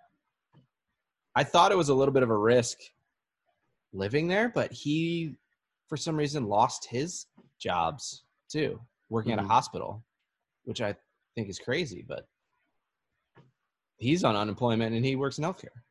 [1.36, 2.78] I thought it was a little bit of a risk
[3.92, 5.36] living there, but he
[5.90, 7.26] for some reason lost his
[7.60, 9.44] jobs too, working at Mhm.
[9.44, 10.05] a hospital,
[10.66, 10.96] which I
[11.36, 12.28] think is crazy, but
[13.98, 15.82] he's on unemployment and he works in healthcare.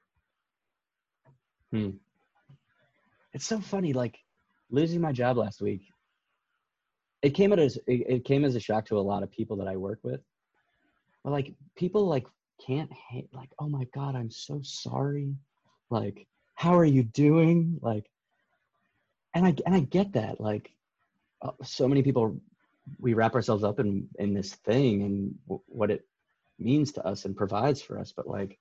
[3.33, 3.93] It's so funny.
[3.93, 4.19] Like
[4.71, 5.83] losing my job last week.
[7.23, 9.69] it came as it, it came as a shock to a lot of people that
[9.69, 10.21] I work with.
[11.25, 12.27] But like people like
[12.65, 15.35] can't hate like oh my god I'm so sorry,
[15.91, 18.07] like how are you doing like,
[19.35, 20.71] and I and I get that like,
[21.43, 22.41] uh, so many people
[22.99, 26.07] we wrap ourselves up in in this thing and w- what it
[26.59, 28.59] means to us and provides for us, but like,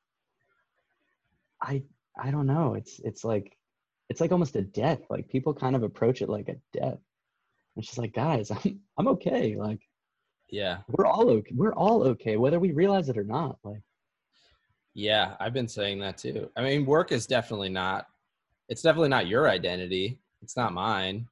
[1.62, 1.84] I
[2.18, 3.58] I don't know it's it's like
[4.10, 7.00] it's like almost a death like people kind of approach it like a death
[7.76, 9.56] it's just like, guys, I'm I'm okay.
[9.56, 9.82] Like
[10.50, 10.80] Yeah.
[10.90, 11.52] we're all okay.
[11.56, 13.58] We're all okay, whether we realize it or not.
[13.64, 13.82] Like
[14.94, 16.52] Yeah, I've been saying that too.
[16.56, 18.06] I mean, work is definitely not
[18.70, 20.20] it's definitely not your identity.
[20.42, 21.28] It's not mine.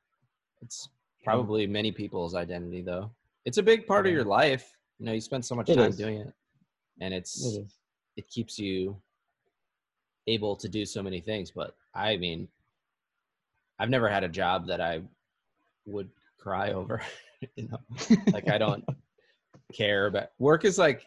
[0.62, 0.90] It's
[1.24, 3.10] probably many people's identity though.
[3.46, 4.76] It's a big part of your life.
[5.00, 5.98] You know, you spend so much It time is.
[5.98, 6.34] doing it.
[7.00, 7.66] And it's it
[8.18, 8.96] it keeps you
[10.28, 12.48] able to do so many things, but I mean
[13.80, 15.02] I've never had a job that I
[15.88, 17.02] would cry over,
[17.56, 17.80] you know.
[18.32, 18.86] Like I don't
[19.74, 21.06] care about work is like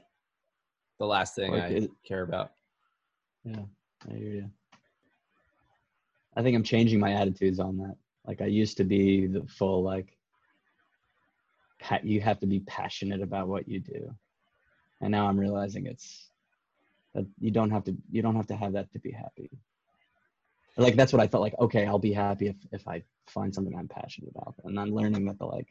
[0.98, 2.52] the last thing Work I is- care about.
[3.44, 3.60] Yeah,
[4.10, 4.50] I hear you.
[6.36, 7.94] I think I'm changing my attitudes on that.
[8.26, 10.16] Like I used to be the full like,
[11.80, 14.14] pa- you have to be passionate about what you do,
[15.00, 16.30] and now I'm realizing it's
[17.14, 17.96] that you don't have to.
[18.10, 19.50] You don't have to have that to be happy.
[20.76, 21.54] Like that's what I felt like.
[21.60, 25.26] Okay, I'll be happy if if I find something I'm passionate about, and I'm learning
[25.26, 25.68] that the like,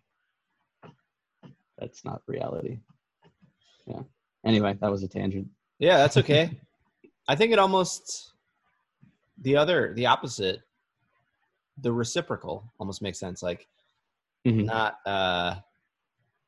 [1.77, 2.79] that's not reality.
[3.85, 4.01] Yeah.
[4.45, 5.47] Anyway, that was a tangent.
[5.79, 6.59] Yeah, that's okay.
[7.27, 8.33] I think it almost
[9.41, 10.61] the other the opposite
[11.81, 13.67] the reciprocal almost makes sense like
[14.45, 14.65] Mhm.
[14.65, 15.55] not uh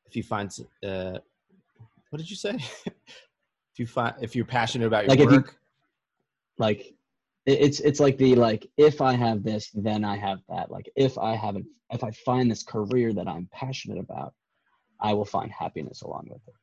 [0.06, 0.50] if you find
[0.84, 1.18] uh
[2.10, 2.56] what did you say?
[3.72, 5.58] If you find if you're passionate about your Like if you- work?
[6.58, 6.94] Like
[7.44, 10.70] it's it's like the like if i have this then i have that.
[10.70, 14.32] Like if i haven't if i find this career that i'm passionate about
[15.00, 16.54] i will find happiness along with it.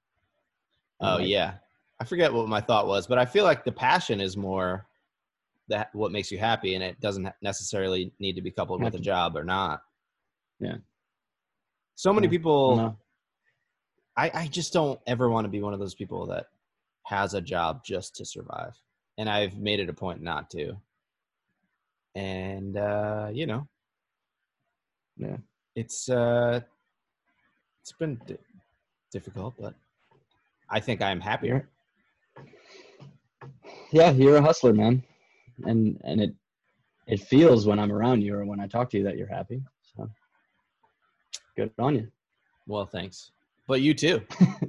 [1.02, 1.54] Oh Like, yeah.
[2.00, 4.88] I forget what my thought was but i feel like the passion is more
[5.70, 9.00] that what makes you happy and it doesn't necessarily need to be coupled with a
[9.00, 9.82] job or not
[10.60, 10.78] Yeah.
[11.96, 12.32] so many Yeah.
[12.32, 12.98] people no,
[14.16, 16.48] I, I just don't ever want to be one of those people that
[17.06, 18.74] has a job just to survive.
[19.18, 20.76] And I've made it a point not to.
[22.16, 23.68] And uh, you know,
[25.18, 25.38] Yeah.
[25.76, 26.62] it's uh
[27.82, 28.38] it's been di-
[29.12, 29.74] difficult, but
[30.70, 31.68] I think I'm happier.
[33.92, 35.04] yeah you're a hustler man
[35.66, 36.34] and and it
[37.08, 39.62] it feels when i'm around you or when i talk to you that you're happy
[39.96, 40.10] so
[41.58, 42.08] good on you
[42.68, 43.32] Well, thanks.
[43.68, 44.22] But you too.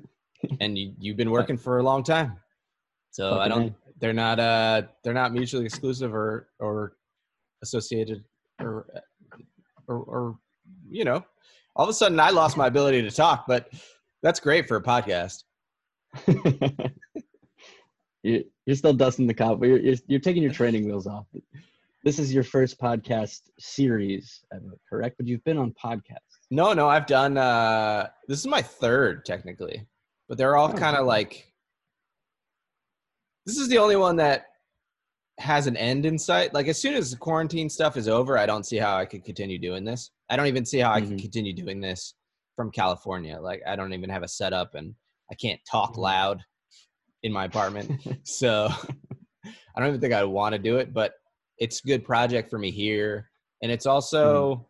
[0.60, 2.36] and you you've been working for a long time.
[3.10, 3.74] So I don't A.
[4.00, 6.96] they're not uh they're not mutually exclusive or or
[7.62, 8.24] associated
[8.60, 8.86] or
[9.86, 10.38] or, or
[10.90, 11.24] you know
[11.76, 13.68] all of a sudden i lost my ability to talk but
[14.22, 15.44] that's great for a podcast
[18.22, 21.26] you, you're still dusting the cop but you're, you're, you're taking your training wheels off.
[22.04, 25.16] This is your first podcast series ever correct?
[25.16, 26.38] But you've been on podcasts.
[26.50, 29.86] No no i've done uh this is my third technically
[30.28, 31.52] but they're all Oh, kind of like
[33.46, 34.46] this is the only one that
[35.38, 36.54] has an end in sight.
[36.54, 39.24] Like as soon as the quarantine stuff is over i don't see how i could
[39.24, 40.10] continue doing this.
[40.30, 42.14] I don't even see how i can continue doing this
[42.56, 43.38] from california.
[43.40, 44.94] Like i don't even have a setup and
[45.30, 45.98] i can't talk Mhm.
[45.98, 46.44] loud
[47.24, 48.00] in my apartment.
[48.24, 48.68] So
[49.76, 51.14] i don't even think i want to do it but
[51.58, 53.28] it's a good project for me here.
[53.62, 54.62] And it's also hmm.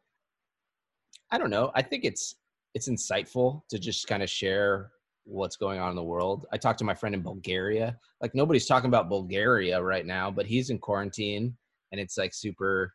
[1.30, 2.36] i don't know i think it's
[2.74, 4.90] it's insightful to just kind of share
[5.26, 6.46] what's going on in the world.
[6.52, 7.96] I talked to my friend in bulgaria.
[8.20, 11.56] Like nobody's talking about bulgaria right now but he's in quarantine
[11.92, 12.94] and it's like super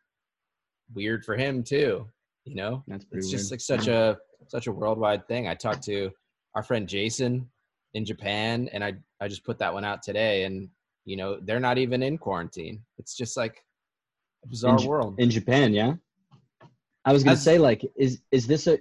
[0.94, 2.06] weird for him too
[2.46, 2.82] you know?
[2.88, 3.38] That's pretty it's weird.
[3.38, 4.18] just like such a
[4.48, 5.46] such a worldwide thing.
[5.46, 6.10] I talked to
[6.54, 7.48] our friend jason
[7.94, 10.68] in japan and i i just put that one out today and
[11.04, 12.82] you know they're not even in quarantine.
[12.98, 13.64] It's just like
[14.44, 15.14] a bizarre J- world.
[15.18, 15.94] in japan yeah?
[17.04, 18.78] I was gonna say like is is this a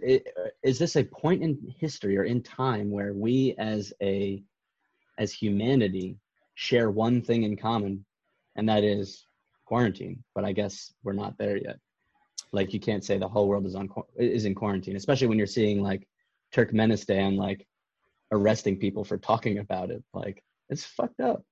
[0.62, 4.44] is this a point in history or in time where we as a
[5.18, 6.18] as humanity
[6.56, 8.06] share one thing in common
[8.56, 9.26] and that is
[9.66, 10.22] quarantine?
[10.36, 11.80] But i guess we're not there yet.
[12.52, 15.48] Like you can't say the whole world is on is in quarantine especially when you're
[15.48, 16.08] seeing like
[16.54, 17.66] turkmenistan like
[18.32, 21.44] arresting people for talking about it like it's fucked up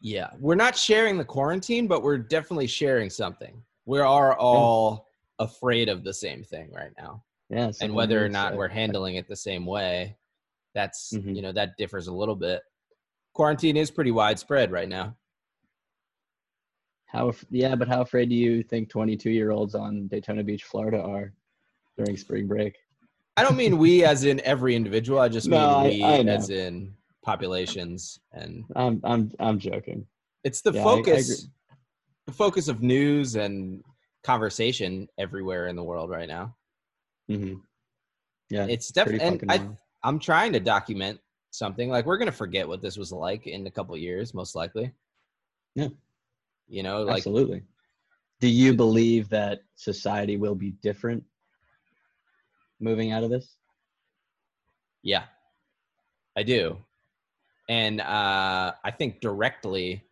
[0.00, 5.88] yeah we're not sharing the quarantine but we're definitely sharing something we are all afraid
[5.88, 9.36] of the same thing right now yeah and whether or not we're handling it the
[9.36, 10.16] same way
[10.74, 11.36] that's Mhm.
[11.36, 12.62] you know that differs a little bit
[13.32, 15.16] quarantine is pretty widespread right now
[17.06, 17.32] How?
[17.50, 21.32] Yeah, but how afraid do you think 22 year olds on Daytona Beach, Florida, are
[21.96, 22.76] during spring break?
[23.40, 25.18] I don't mean we as in every individual.
[25.18, 30.06] I just No, mean we I as in populations, and I'm I'm I'm joking.
[30.44, 31.48] it's the Yeah, I- I focus,
[32.26, 33.82] the focus of news and
[34.24, 36.54] conversation everywhere in the world right now.
[37.28, 37.54] hmm
[38.50, 39.76] Yeah, It's definitely, and I, wild.
[40.04, 41.18] I'm trying to document
[41.50, 41.88] something.
[41.88, 44.92] Like we're gonna forget what this was like in a couple years, most likely.
[45.74, 45.88] Yeah.
[46.68, 47.62] You know, like absolutely.
[48.40, 51.24] Do you believe that society will be different
[52.80, 53.56] moving out of this?
[55.02, 55.24] Yeah,
[56.36, 56.78] I do.
[57.68, 60.04] And uh, I think directly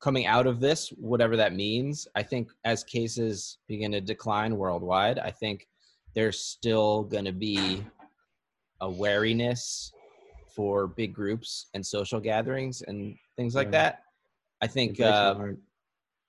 [0.00, 5.18] coming out of this, whatever that means, I think as cases begin to decline worldwide,
[5.18, 5.68] I think
[6.14, 7.84] there's still going to be
[8.80, 9.92] a wariness
[10.54, 13.70] for big groups and social gatherings and things like Yeah.
[13.72, 14.02] that.
[14.60, 15.52] I think, uh,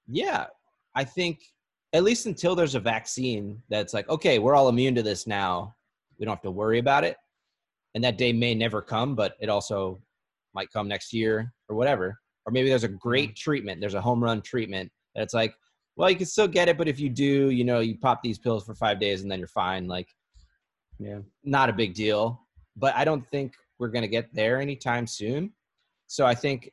[0.07, 0.47] yeah,
[0.95, 1.41] I think
[1.95, 5.73] at least until there's a vaccine that's like, okay, we're all immune to this now.
[6.19, 7.15] We don't have to worry about it.
[7.93, 10.01] And that day may never come, but it also
[10.53, 12.19] might come next year or whatever.
[12.45, 13.49] Or maybe there's a great mm-hmm.
[13.49, 15.55] treatment, there's a home run treatment that it's like,
[15.95, 18.37] well, you can still get it, but if you do, you know, you pop these
[18.37, 19.87] pills for five days and then you're fine.
[19.87, 20.09] Like,
[20.99, 21.19] Yeah.
[21.45, 22.45] not a big deal.
[22.75, 25.53] But I don't think we're going to get there anytime soon.
[26.07, 26.71] So I think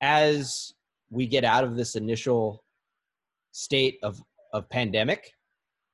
[0.00, 0.74] as
[1.08, 2.64] we get out of this initial
[3.58, 5.32] state of, of pandemic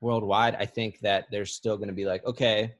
[0.01, 2.73] worldwide, I think that there's still going to be like, okay,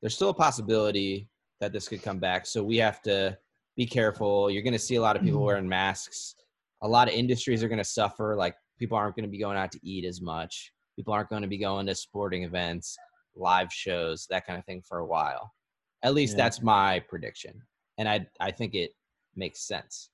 [0.00, 1.30] there's still a possibility
[1.60, 2.44] that this could come back.
[2.46, 3.38] So we have to
[3.74, 4.50] be careful.
[4.50, 5.46] You're going to see a lot of people Mhm.
[5.46, 6.34] wearing masks.
[6.82, 8.36] A lot of industries are going to suffer.
[8.36, 10.72] Like people aren't going to be going out to eat as much.
[10.96, 12.96] People aren't going to be going to sporting events,
[13.34, 15.54] live shows, that kind of thing for a while.
[16.02, 16.44] At least Yeah.
[16.44, 17.62] that's my prediction.
[17.96, 18.90] And I I think it
[19.34, 20.10] makes sense.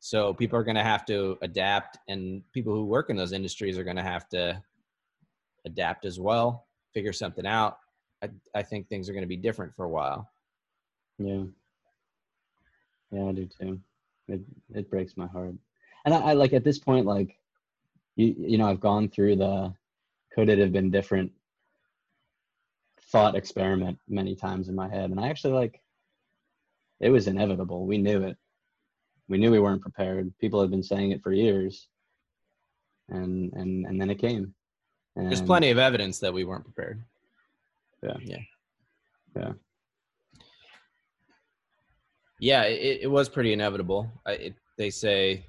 [0.00, 3.76] So people are going to have to adapt and people who work in those industries
[3.76, 4.60] are going to have to
[5.66, 7.78] adapt as well, figure something out.
[8.22, 10.30] I, I think things are going to be different for a while.
[11.18, 11.44] Yeah.
[13.12, 13.80] Yeah, I do too.
[14.28, 14.40] It
[14.72, 15.54] it breaks my heart.
[16.04, 17.36] And I, I like at this point, like
[18.16, 19.74] you you know, I've gone through the
[20.32, 21.32] could it have been different
[23.10, 25.10] thought experiment many times in my head.
[25.10, 25.82] And I actually like
[27.00, 27.84] it was inevitable.
[27.84, 28.36] We knew it.
[29.30, 30.36] We knew we weren't prepared.
[30.40, 31.86] People had been saying it for years.
[33.08, 34.52] And and and then it came.
[35.16, 37.02] And There's plenty of evidence that we weren't prepared.
[38.02, 38.16] Yeah.
[38.22, 38.38] Yeah.
[39.36, 39.52] Yeah.
[42.40, 44.10] Yeah, it, it was pretty inevitable.
[44.26, 45.44] I, it, they say,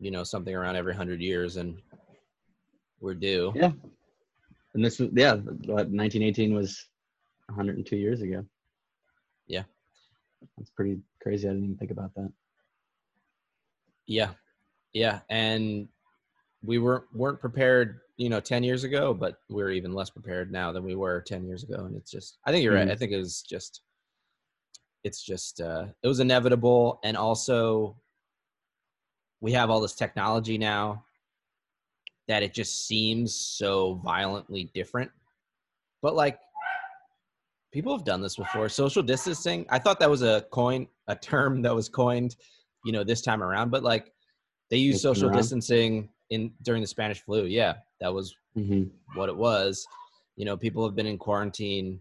[0.00, 1.80] you know, something around every hundred years, and
[3.00, 3.52] we're due.
[3.54, 3.70] Yeah.
[4.74, 6.86] And this was yeah, what 1918 was
[7.46, 8.44] 102 years ago.
[9.46, 9.62] Yeah.
[10.58, 11.48] That's pretty crazy.
[11.48, 12.32] I didn't even think about that.
[14.10, 14.32] Yeah,
[14.92, 15.86] yeah, and
[16.64, 20.72] we weren't weren't prepared, you know, ten years ago, but we're even less prepared now
[20.72, 21.84] than we were ten years ago.
[21.84, 22.88] And it's just, I think you're right.
[22.88, 22.90] Mhm.
[22.90, 23.82] I think it was just,
[25.04, 27.96] it's just, uh, it was inevitable, and also,
[29.40, 31.04] we have all this technology now
[32.26, 35.12] that it just seems so violently different.
[36.02, 36.40] But like,
[37.72, 38.68] people have done this before.
[38.68, 39.66] Social distancing.
[39.70, 42.34] I thought that was a coin, a term that was coined
[42.84, 44.12] you know this time around but like
[44.70, 47.44] they use This social distancing in during the spanish flu.
[47.44, 49.84] Yeah that was hmm what it was.
[50.36, 52.00] You know people have been in quarantine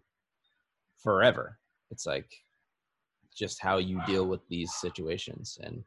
[0.97, 1.57] forever.
[1.91, 2.29] It's like
[3.35, 5.83] just how you deal with these situations and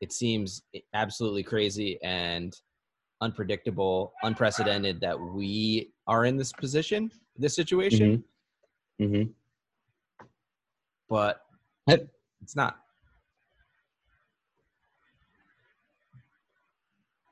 [0.00, 0.62] it seems
[0.94, 2.54] absolutely crazy and
[3.20, 8.22] unpredictable unprecedented that we are in this position this situation.
[9.00, 9.30] Mm-hmm.
[11.08, 11.40] but
[12.40, 12.80] it's not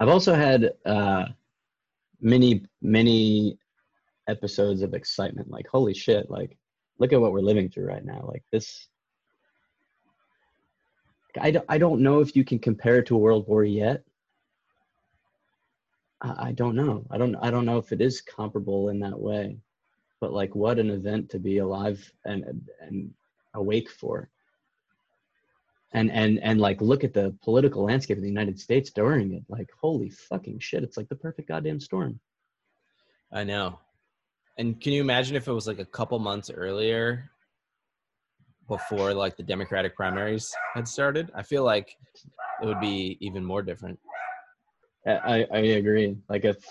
[0.00, 1.26] I've also had uh,
[2.22, 3.58] many, many
[4.28, 5.50] episodes of excitement.
[5.50, 6.30] Like, holy shit!
[6.30, 6.56] Like,
[6.98, 8.24] look at what we're living through right now.
[8.26, 8.88] Like this.
[11.40, 14.02] I don't, I don't know if you can compare it to a world war yet.
[16.22, 17.04] I, I don't know.
[17.10, 19.58] I don't I don't know if it is comparable in that way.
[20.18, 23.12] But like what an event to be alive and and
[23.54, 24.30] awake for.
[25.92, 29.42] And and and like look at the political landscape of the United States during it.
[29.48, 32.20] Like holy fucking shit, it's like the perfect goddamn storm.
[33.32, 33.78] I know.
[34.58, 37.30] And can you imagine if it was like a couple months earlier
[38.68, 41.30] before like the Democratic primaries had started?
[41.34, 41.96] I feel like
[42.62, 43.98] it would be even more different.
[45.06, 46.16] I I, agree.
[46.28, 46.64] Like if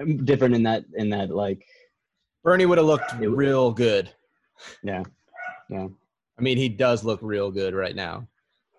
[0.00, 1.64] um, different in that in that like
[2.42, 4.10] Bernie would have looked It- real good.
[4.82, 5.02] yeah.
[5.70, 5.88] Yeah.
[6.38, 8.26] I mean, he does look real good right now.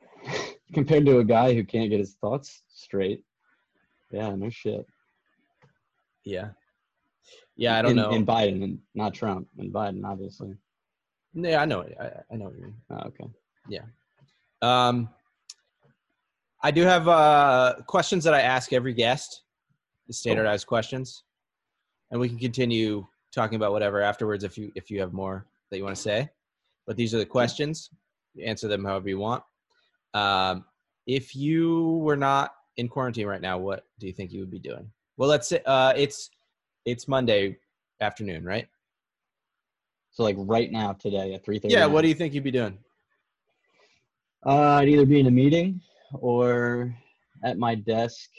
[0.73, 3.23] Compared to a guy who can't get his thoughts straight.
[4.11, 4.85] Yeah, no shit.
[6.23, 6.49] Yeah.
[7.55, 8.09] Yeah, I don't in, know.
[8.11, 10.55] In Biden and not Trump, and Biden, obviously.
[11.33, 11.85] yeah, I know.
[11.99, 12.75] I, I know what you mean.
[12.89, 13.25] Oh, okay.
[13.69, 13.83] Yeah.
[14.61, 15.09] Um,
[16.61, 19.43] I do have uh, questions that I ask every guest,
[20.07, 21.23] the standardized questions,
[22.11, 25.77] and we can continue talking about whatever afterwards if you if you have more that
[25.77, 26.29] you want to say.
[26.87, 27.89] But these are the questions.
[28.33, 29.43] You answer them however you want.
[30.13, 30.65] Um,
[31.07, 34.59] if you were not in quarantine right now, what do you think you would be
[34.59, 34.89] doing?
[35.17, 36.29] Well, let's say uh, it's
[36.85, 37.57] it's Monday
[38.01, 38.67] afternoon, right?
[40.11, 41.73] So like right now, today at three thirty.
[41.73, 41.85] Yeah.
[41.85, 42.77] What do you think you'd be doing?
[44.45, 45.81] Uh, I'd either be in a meeting
[46.13, 46.95] or
[47.43, 48.29] at my desk,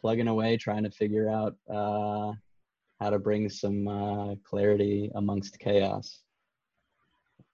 [0.00, 2.32] plugging away, trying to figure out uh,
[3.02, 6.20] how to bring some uh, clarity amongst chaos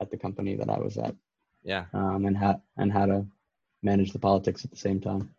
[0.01, 1.15] at the company that I was at,
[1.65, 1.87] Yeah.
[1.95, 3.27] um, and how and how to
[3.83, 5.31] manage the politics at the same time.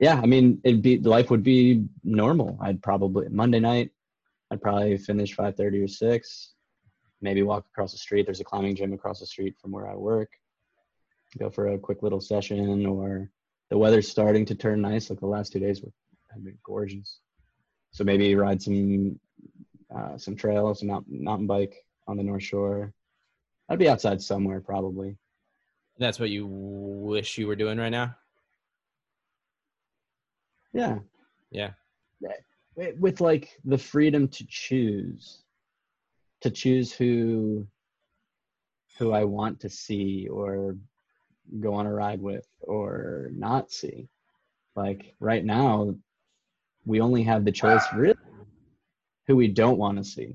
[0.00, 2.58] Yeah, I mean, it'd be life would be normal.
[2.60, 3.90] I'd probably Monday night,
[4.50, 6.52] I'd probably finish five thirty or six,
[7.20, 8.26] maybe walk across the street.
[8.26, 10.30] There's a climbing gym across the street from where I work.
[11.38, 13.30] Go for a quick little session, or
[13.70, 15.08] the weather's starting to turn nice.
[15.10, 15.92] Like the last two days were
[16.32, 17.20] have been gorgeous.
[17.90, 19.18] So maybe ride some
[19.94, 21.74] uh, some trails, some mountain, mountain bike
[22.06, 22.92] on the North Shore.
[23.68, 25.16] I'd be outside somewhere probably.
[25.98, 28.14] That's what you wish you were doing right now.
[30.72, 30.98] Yeah.
[31.50, 31.70] Yeah.
[32.76, 35.42] With like the freedom to choose,
[36.42, 37.66] to choose who
[38.98, 40.76] who I want to see or
[41.60, 44.08] go on a ride with or not see.
[44.76, 45.96] Like right now,
[46.88, 48.16] we only have the choice really
[49.26, 50.34] who we don't want to see.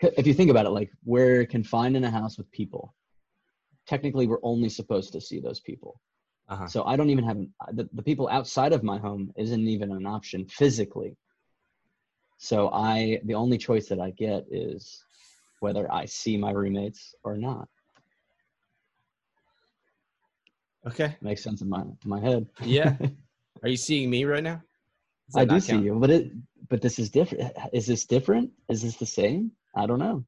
[0.00, 2.94] If you think about it, like we're confined in a house with people.
[3.86, 6.00] Technically, we're only supposed to see those people.
[6.48, 6.66] Uh-huh.
[6.66, 7.38] So I don't even have
[7.72, 11.16] the, the people outside of my home isn't even an option physically.
[12.38, 15.04] So I the only choice that I get is
[15.60, 17.68] whether I see my roommates or not.
[20.86, 21.16] Okay.
[21.22, 22.46] Makes sense in my in my head.
[22.62, 22.96] Yeah.
[23.62, 24.62] Are you seeing me right now?
[25.36, 25.84] I do see count?
[25.84, 26.32] you, but it
[26.68, 27.52] but this is different.
[27.72, 28.50] Is this different?
[28.68, 29.52] Is this the same?
[29.76, 30.24] I don't know.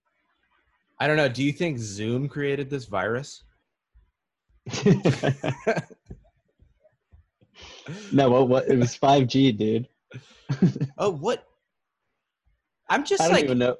[1.01, 1.29] I don't know.
[1.29, 3.43] Do you think Zoom created this virus?
[8.13, 9.89] no, what what it was 5G, dude.
[10.99, 11.45] Oh, what?
[12.89, 13.77] I'm just I don't like even know.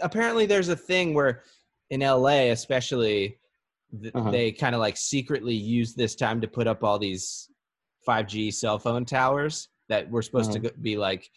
[0.00, 1.42] apparently there's a thing where
[1.90, 3.38] in LA especially
[4.00, 4.30] th- Uh-huh.
[4.30, 7.48] they kind of like secretly use this time to put up all these
[8.06, 10.70] 5G cell phone towers that we're supposed to Uh-huh.
[10.70, 11.30] go- be like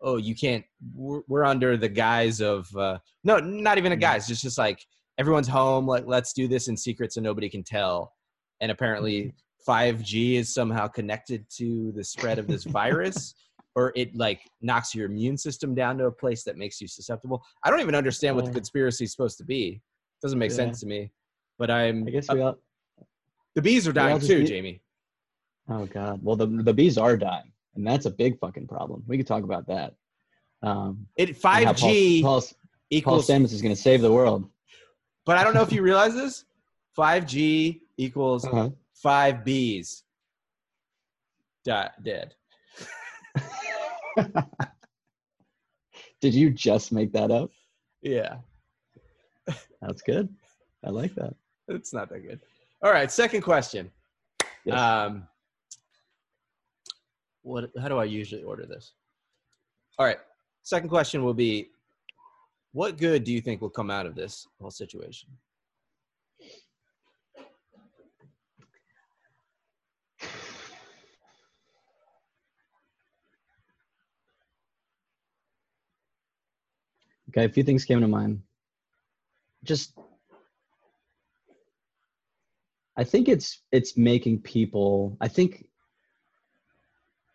[0.00, 0.64] oh you can't
[0.94, 4.00] we're, we're under the guise of uh no not even a Mhm.
[4.00, 4.84] guise it's just like
[5.18, 8.14] everyone's home like let's do this in secret so nobody can tell
[8.60, 9.34] and apparently
[9.68, 13.34] 5G is somehow connected to the spread of this virus
[13.74, 17.44] or it like knocks your immune system down to a place that makes you susceptible.
[17.64, 19.68] I don't even understand what the conspiracy is supposed to be.
[19.74, 20.56] It doesn't make Yeah.
[20.56, 21.10] sense to me.
[21.58, 22.56] But I'm I guess we all.
[23.54, 24.80] the bees are dying too, need- Jamie.
[25.68, 26.20] Oh God.
[26.22, 29.02] Well, the the bees are dying, and that's a big fucking problem.
[29.06, 29.94] We could talk about that.
[30.62, 32.48] Um, It 5G Paul, Paul, Paul
[32.90, 34.48] equals Stamets is going to save the world.
[35.26, 36.44] but I don't know if you realize this.
[36.96, 38.70] 5G equals Uh-huh.
[38.94, 40.02] 5 bees
[41.64, 42.34] di- dead.
[46.20, 47.50] Did you just make that up?
[48.02, 48.38] Yeah.
[49.80, 50.28] That's good.
[50.84, 51.34] I like that.
[51.68, 52.40] It's not that good.
[52.82, 53.90] All right, second question.
[54.64, 54.76] Yes.
[54.78, 55.28] Um,
[57.48, 57.70] what?
[57.80, 58.92] How do I usually order this?
[59.98, 60.18] All right.
[60.62, 61.70] Second question will be,
[62.72, 65.30] what good do you think will come out of this whole situation?
[77.30, 78.42] Okay, a few things came to mind.
[79.64, 79.98] Just
[82.96, 85.66] I think it's it's making people I think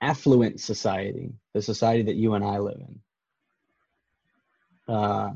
[0.04, 4.94] affluent society, the society that you and I live in.
[4.94, 5.34] Uh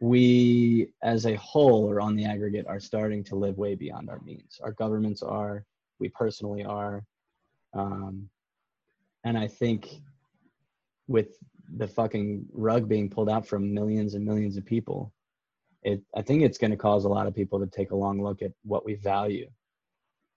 [0.00, 4.20] we as a whole or on the aggregate are starting to live way beyond our
[4.20, 4.60] means.
[4.62, 5.64] Our governments are,
[5.98, 7.04] we personally are.
[7.72, 8.28] Um,
[9.24, 9.88] and I think
[11.08, 11.28] with
[11.76, 15.12] the fucking rug being pulled out from millions and millions of people,
[15.82, 18.22] it I think it's going to cause a lot of people to take a long
[18.22, 19.48] look at what we value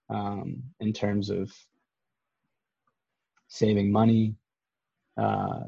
[0.09, 1.51] um, in terms of
[3.49, 4.35] saving money,
[5.17, 5.63] uh,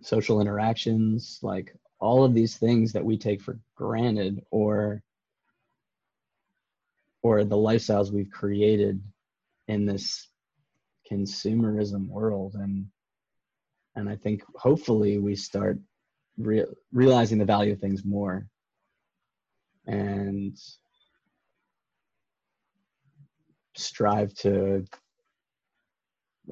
[0.00, 5.02] social interactions, like all of these things that we take for granted, or
[7.22, 9.00] or the lifestyles we've created
[9.68, 10.28] in this
[11.10, 12.54] consumerism world.
[12.54, 12.86] And
[13.94, 15.78] and i think hopefully we start
[16.38, 18.46] re- realizing the value of things more.
[19.86, 20.56] And
[23.74, 24.84] strive to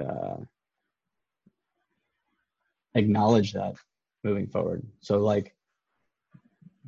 [0.01, 0.37] uh,
[2.95, 3.75] acknowledge that
[4.25, 4.83] moving forward.
[5.01, 5.55] So like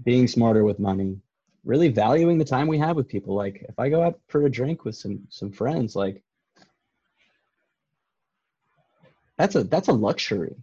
[0.05, 1.19] being smarter with money
[1.65, 3.35] really valuing the time we have with people.
[3.35, 6.23] Like if i go out for a drink with some some friends like
[9.39, 10.57] that's a that's a luxury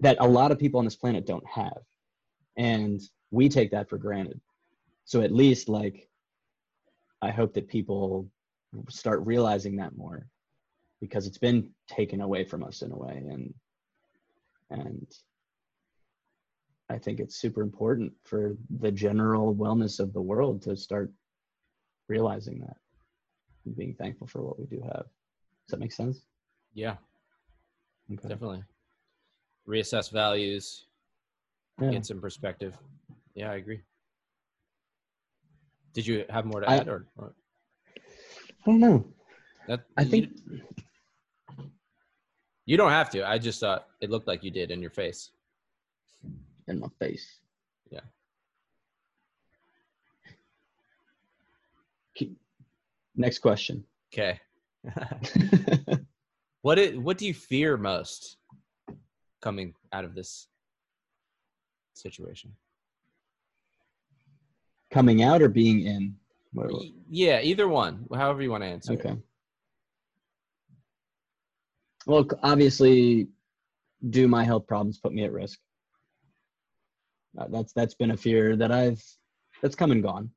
[0.00, 1.78] that a lot of people on this planet don't have.
[2.56, 4.40] And we take that for granted.
[5.04, 6.08] So at least like
[7.22, 8.28] i hope that people
[8.88, 10.26] start realizing that more
[11.00, 13.54] because it's been taken away from us in a way and
[14.70, 15.06] and
[16.88, 21.12] i think it's super important for the general wellness of the world to start
[22.08, 22.76] realizing that
[23.64, 25.04] and being thankful for what we do have
[25.66, 26.26] does that make sense
[26.74, 26.96] Yeah,
[28.12, 28.28] okay.
[28.28, 28.62] definitely.
[29.68, 30.86] Reassess values,
[31.80, 31.90] Yeah.
[31.90, 32.74] get some perspective.
[33.34, 33.80] Yeah, I agree.
[35.92, 37.34] Did you have more to I- add, or, or
[37.96, 39.04] i don't know
[39.68, 39.80] that?
[39.96, 40.60] i think you
[42.76, 43.26] don't have to.
[43.28, 45.30] I just thought it looked like you did in your face.
[46.68, 47.40] in my face
[47.90, 48.00] Yeah.
[53.16, 54.40] Next question Okay.
[56.62, 58.36] what it, What do you fear most
[59.42, 60.48] coming out of this
[61.94, 62.52] situation?
[64.92, 66.16] coming out or being in
[67.08, 68.06] Yeah, either one.
[68.12, 68.92] However you want to answer.
[68.94, 69.29] it.
[72.06, 73.28] Well obviously
[74.08, 75.58] do my health problems put me at risk?
[77.38, 79.02] Uh, that's that's been a fear that i've
[79.62, 80.30] that's come and gone.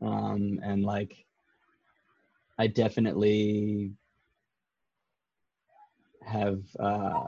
[0.00, 1.14] Um and like
[2.58, 3.92] i definitely
[6.22, 7.26] have uh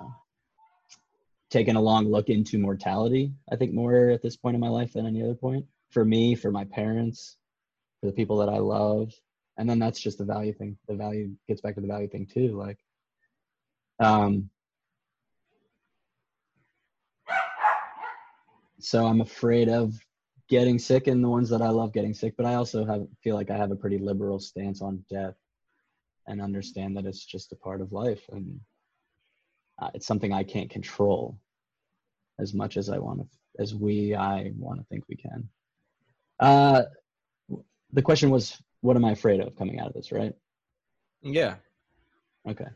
[1.50, 4.92] taken a long look into mortality i think more at this point in my life
[4.92, 5.64] than any other point.
[5.90, 7.36] For me for my parents
[8.00, 9.12] for the people that i love.
[9.58, 12.26] And then that's just the value thing the value gets back to the value thing
[12.26, 12.78] too like
[14.00, 14.48] um
[18.78, 19.94] so i'm afraid of
[20.48, 23.34] getting sick and the ones that i love getting sick but i also have feel
[23.34, 25.34] like i have a pretty liberal stance on death
[26.26, 28.60] and understand that it's just a part of life and
[29.80, 31.38] uh, it's something i can't control
[32.38, 33.26] as much as i want to
[33.58, 35.48] as we i want to think we can
[36.40, 36.82] uh
[37.92, 40.34] the question was what am i afraid of coming out of this right
[41.22, 41.56] Yeah.
[42.48, 42.66] Okay.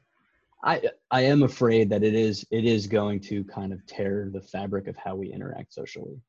[0.62, 4.40] I I am afraid that it is it is going to kind of tear the
[4.40, 6.20] fabric of how we interact socially.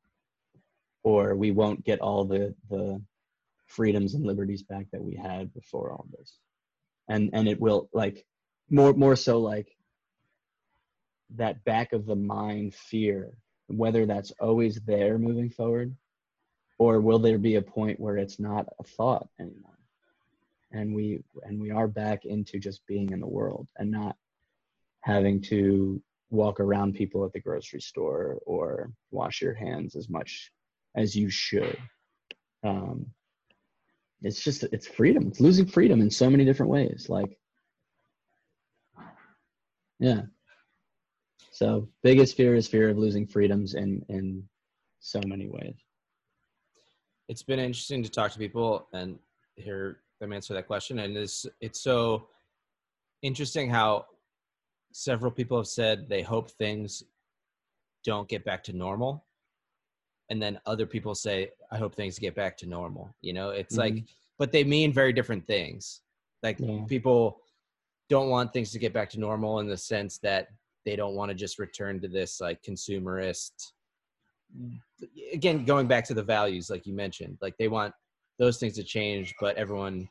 [1.03, 3.01] Or we won't get all the the
[3.67, 6.38] freedoms and liberties back that we had before all this.
[7.09, 8.25] And and it will like
[8.69, 9.75] more more so like
[11.36, 15.95] that back of the mind fear, whether that's always there moving forward,
[16.77, 19.71] or will there be a point where it's not a thought anymore?
[20.73, 24.15] and we and we are back into just being in the world and not
[25.01, 30.51] having to walk around people at the grocery store or wash your hands as much
[30.95, 31.77] as you should.
[32.63, 33.07] Um
[34.23, 35.27] it's just it's freedom.
[35.27, 37.07] It's losing freedom in so many different ways.
[37.09, 37.37] Like
[39.99, 40.21] yeah.
[41.51, 44.47] So biggest fear is fear of losing freedoms in in
[44.99, 45.75] so many ways.
[47.27, 49.17] It's been interesting to talk to people and
[49.55, 50.99] hear them answer that question.
[50.99, 52.27] And it's it's so
[53.21, 54.05] interesting how
[54.91, 57.03] several people have said they hope things
[58.03, 59.25] don't get back to normal.
[60.29, 63.13] And then other people say i hope things get back to normal.
[63.21, 64.05] You know it's like mm-hmm.
[64.37, 66.01] but they mean very different things.
[66.43, 66.83] Like Yeah.
[66.87, 67.41] people
[68.09, 70.49] don't want things to get back to normal in the sense that
[70.85, 73.51] they don't want to just return to this like consumerist
[74.57, 74.77] mm.
[75.31, 77.93] again going back to the values like you mentioned like they want
[78.37, 80.09] those things to change but everyone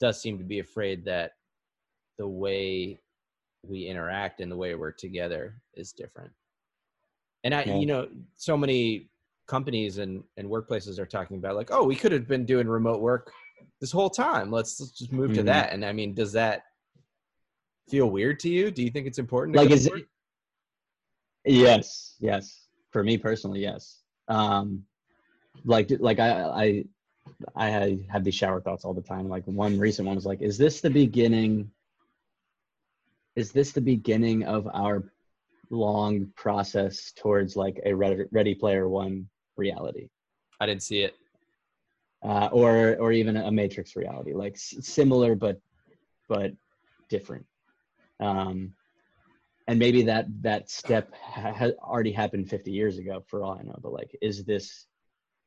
[0.00, 1.32] does seem to be afraid that
[2.18, 2.98] the way
[3.62, 6.32] we interact and the way we're together is different.
[7.44, 7.78] And i Yeah.
[7.78, 9.08] you know so many
[9.46, 13.00] companies and, and workplaces are talking about like oh we could have been doing remote
[13.00, 13.32] work
[13.80, 14.50] this whole time.
[14.50, 15.46] Let's, let's just move to Mhm.
[15.46, 15.72] that.
[15.72, 16.64] And i mean does that
[17.88, 18.70] feel weird to you?
[18.70, 20.06] Do you think it's important like is it
[21.44, 22.66] yes yes.
[22.90, 24.02] For me personally yes.
[24.28, 24.84] Um
[25.64, 26.30] like like i
[26.64, 26.84] i
[27.56, 29.28] i have these shower thoughts all the time.
[29.28, 31.70] Like one recent one was like is this the beginning
[33.36, 35.12] is this the beginning of our
[35.70, 40.08] long process towards like a ready, player one reality
[40.60, 41.14] i didn't see it
[42.24, 45.60] uh, or or even a matrix reality like s- similar but
[46.28, 46.52] but
[47.08, 47.44] different.
[48.20, 48.72] Um,
[49.68, 53.78] and maybe that that step ha- already happened 50 years ago for all I know.
[53.82, 54.86] But like, is this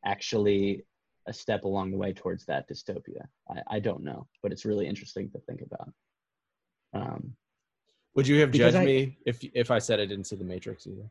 [0.06, 0.86] actually
[1.28, 3.26] a step along the way towards that dystopia?
[3.50, 5.90] I, I don't know, but it's really interesting to think about.
[6.94, 7.34] Um,
[8.16, 10.44] Would you have Because judged I- me if if I said I didn't see the
[10.46, 11.10] Matrix either?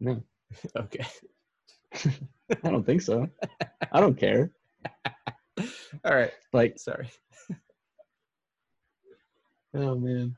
[0.00, 0.22] no,
[0.76, 1.06] okay.
[2.62, 3.28] I don't think so.
[3.92, 4.50] I don't care.
[6.04, 6.32] All right.
[6.52, 7.08] Like, Sorry.
[9.74, 10.36] oh man,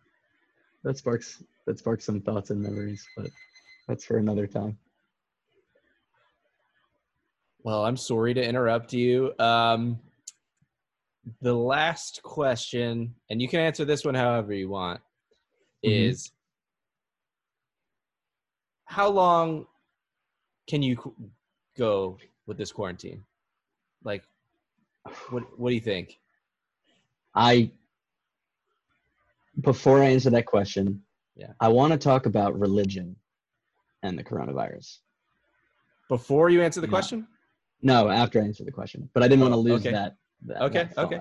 [0.84, 3.30] that sparks that sparks some thoughts and memories, but
[3.88, 4.78] that's for another time.
[7.62, 9.32] Well, I'm sorry to interrupt you.
[9.40, 9.98] Um,
[11.40, 15.00] the last question, and you can answer this one however you want,
[15.84, 16.08] Mhm.
[16.08, 16.32] is
[18.86, 19.66] how long
[20.66, 20.96] can you
[21.76, 23.24] go with this quarantine?
[24.02, 24.24] Like,
[25.30, 26.18] what what do you think?
[27.34, 27.70] I
[29.60, 31.02] before I answer that question,
[31.34, 31.52] Yeah.
[31.60, 33.16] I want to talk about religion
[34.02, 35.00] and the coronavirus.
[36.08, 37.26] Before you answer the question?
[37.82, 39.92] No, after I answer the question, but I didn't want to lose okay.
[39.92, 40.62] that, that.
[40.62, 41.20] Okay, that okay.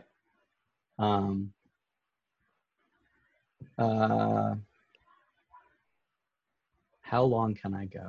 [0.99, 1.53] Um.
[3.77, 4.55] Uh.
[7.01, 8.07] How long can I go?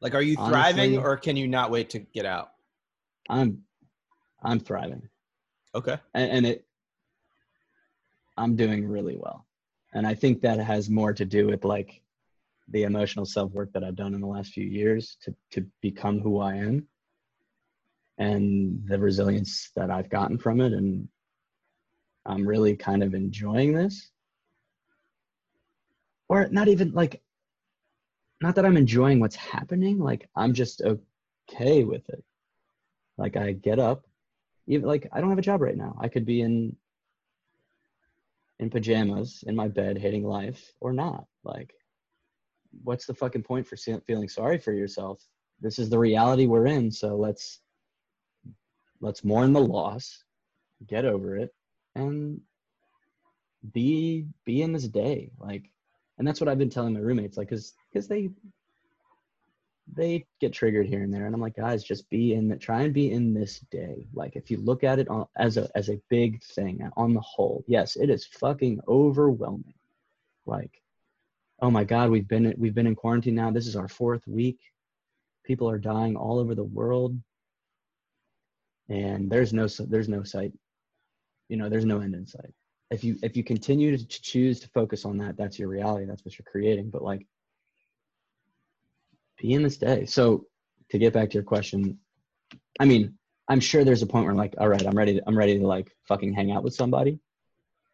[0.00, 2.52] Like, are you thriving Honestly- or can you not wait to get out?
[3.28, 3.62] I'm,
[4.42, 5.08] I'm thriving.
[5.74, 5.96] Okay.
[6.14, 6.66] and, and it
[8.36, 9.46] i'm doing really well
[9.94, 12.02] and i think that has more to do with like
[12.68, 16.40] the emotional self-work that i've done in the last few years to to become who
[16.40, 16.86] i am
[18.18, 21.08] and the resilience that i've gotten from it and
[22.26, 24.11] i'm really kind of enjoying this
[26.32, 27.22] or not even like
[28.40, 32.24] not that i'm enjoying what's happening like i'm just okay with it
[33.18, 34.06] like i get up
[34.66, 35.96] even like I don't have a job right now.
[36.00, 36.76] I could be in
[38.58, 41.26] in pajamas in my bed hating life or not.
[41.44, 41.74] Like
[42.84, 45.22] what's the fucking point for feeling sorry for yourself?
[45.60, 47.60] This is the reality we're in, so let's
[49.00, 50.22] let's mourn the loss,
[50.86, 51.54] get over it
[51.94, 52.40] and
[53.72, 55.32] be be in this day.
[55.38, 55.70] Like
[56.18, 58.30] and that's what I've been telling my roommates like cuz cuz they
[59.94, 61.26] they get triggered here and there.
[61.26, 64.06] And i'm like guys just be in the try and be in this day.
[64.14, 67.14] Like if you look at it on, as a as a big thing uh, on
[67.14, 69.74] the whole yes it is fucking overwhelming.
[70.46, 70.82] Like
[71.60, 73.50] oh my god we've been we've been in quarantine now.
[73.50, 74.60] This is our fourth week.
[75.44, 77.18] People are dying all over the world.
[78.88, 80.52] And there's no there's no sight.
[81.48, 82.54] You know there's no end in sight
[82.92, 86.24] if you if you continue to choose to focus on that that's your reality that's
[86.24, 87.26] what you're creating but like
[89.42, 90.06] be in this day.
[90.06, 90.46] So
[90.90, 91.98] to get back to your question,
[92.80, 93.18] I mean,
[93.48, 95.14] I'm sure there's a point where I'm like, all right, I'm ready.
[95.14, 97.18] To, I'm ready to like fucking hang out with somebody.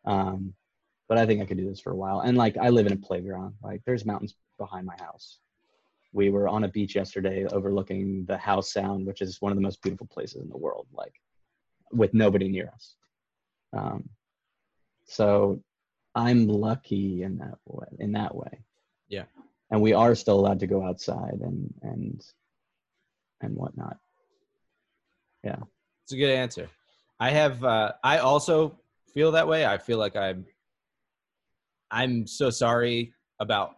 [0.04, 0.54] Um,
[1.08, 2.20] but I think I could do this for a while.
[2.20, 3.54] And like, I live in a playground.
[3.62, 5.38] Like, there's mountains behind my house.
[6.12, 9.62] We were on a beach yesterday, overlooking the Howe Sound, which is one of the
[9.62, 10.86] most beautiful places in the world.
[10.92, 11.14] Like,
[11.90, 12.94] with nobody near us.
[13.72, 14.08] Um,
[15.08, 15.60] so
[16.14, 17.86] I'm lucky in that way.
[17.98, 18.60] In that way
[19.08, 19.24] Yeah.
[19.70, 22.24] and we are still allowed to go outside and and
[23.40, 23.98] and whatnot.
[25.42, 25.60] Yeah.
[26.04, 26.68] It's a good answer.
[27.20, 27.62] I have.
[27.64, 28.78] Uh, I also
[29.12, 29.66] feel that way.
[29.66, 30.46] I feel like I'm.
[31.90, 33.76] I'm so sorry about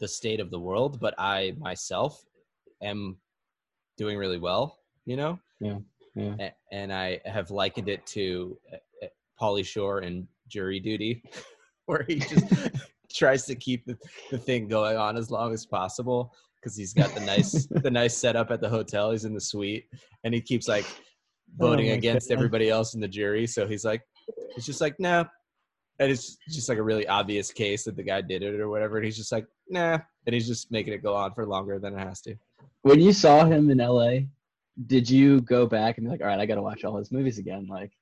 [0.00, 2.24] the state of the world, but I myself
[2.82, 3.16] am
[3.96, 4.78] doing really well.
[5.06, 5.38] You know.
[5.60, 5.78] Yeah,
[6.14, 6.50] yeah.
[6.72, 9.06] And I have likened it to uh,
[9.46, 11.20] uh, Shore and Jury Duty,
[11.86, 12.46] where he just
[13.12, 13.98] tries to keep the,
[14.30, 18.16] the thing going on as long as possible because he's got the nice the nice
[18.16, 19.10] setup at the hotel.
[19.10, 19.86] He's in the suite,
[20.22, 22.36] and he keeps like oh voting Oh against God.
[22.36, 23.48] everybody else in the jury.
[23.48, 24.02] So he's like,
[24.56, 25.24] it's just like, nah.
[25.98, 28.96] And it's just like a really obvious case that the guy did it or whatever.
[28.96, 29.98] And he's just like, nah.
[30.26, 32.34] And he's just making it go on for longer than it has to.
[32.82, 34.26] When you saw him in LA,
[34.86, 37.12] did you go back and be like, all right, I got to watch all his
[37.12, 37.66] movies again?
[37.68, 37.92] Like,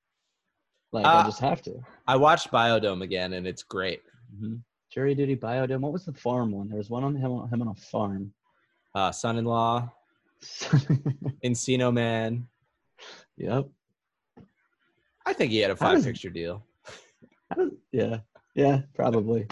[0.93, 1.81] like I Uh, just have to.
[2.07, 4.03] I watched Biodome again, and it's great.
[4.39, 4.57] hmm
[4.91, 5.81] Jury duty, biodome.
[5.81, 6.69] What was the farm one?
[6.69, 8.33] There was one on him, on him on a farm.
[8.95, 9.91] Uh, Son-in-Law,
[11.43, 12.47] Encino Man.
[13.39, 13.69] yep.
[15.25, 16.63] I think he had a five-picture deal.
[17.91, 18.19] Yeah,
[18.55, 19.47] yeah, probably.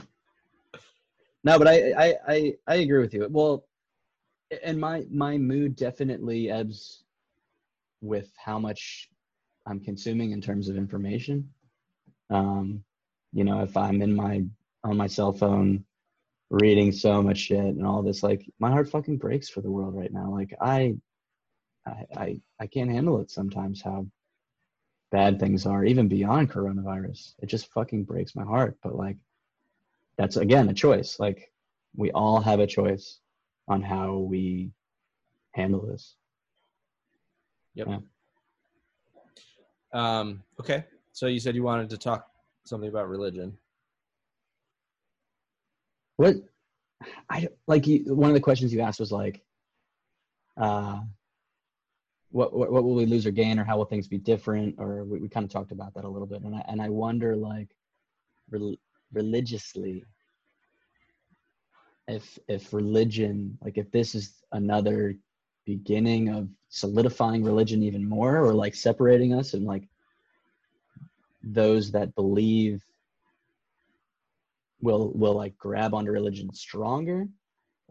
[1.44, 3.26] No, but I, I, I, I agree with you.
[3.30, 3.64] Well,
[4.62, 7.04] and my my mood definitely ebbs
[8.02, 9.09] with how much
[9.66, 11.50] I'm consuming in terms of information.
[12.30, 12.84] Um,
[13.32, 14.44] you know, if I'm in my
[14.82, 15.84] on my cell phone
[16.50, 19.94] reading so much shit and all this, like my heart fucking breaks for the world
[19.94, 20.30] right now.
[20.30, 20.96] Like I,
[21.86, 23.80] I, I, I can't handle it sometimes.
[23.82, 24.06] How
[25.10, 27.34] bad things are, even beyond coronavirus.
[27.40, 28.78] It just fucking breaks my heart.
[28.82, 29.16] But like,
[30.16, 31.18] that's again a choice.
[31.18, 31.52] Like,
[31.96, 33.18] we all have a choice
[33.68, 34.72] on how we
[35.52, 36.14] handle this.
[39.92, 40.84] Um, okay.
[41.12, 42.26] So you said you wanted to talk
[42.64, 43.56] something about religion.
[46.16, 46.36] What
[47.28, 49.42] I like you, one of the questions you asked was like,
[50.56, 51.00] uh,
[52.30, 54.76] what, what what will we lose or gain, or how will things be different?
[54.78, 56.88] Or we, we kind of talked about that a little bit, and I and I
[56.88, 57.74] wonder like,
[58.50, 58.76] rel-
[59.12, 60.04] religiously,
[62.06, 65.16] if if religion like if this is another
[65.74, 69.84] beginning of solidifying religion even more, or like separating us, and like
[71.42, 72.76] those that believe
[74.86, 77.20] will will like grab onto religion stronger?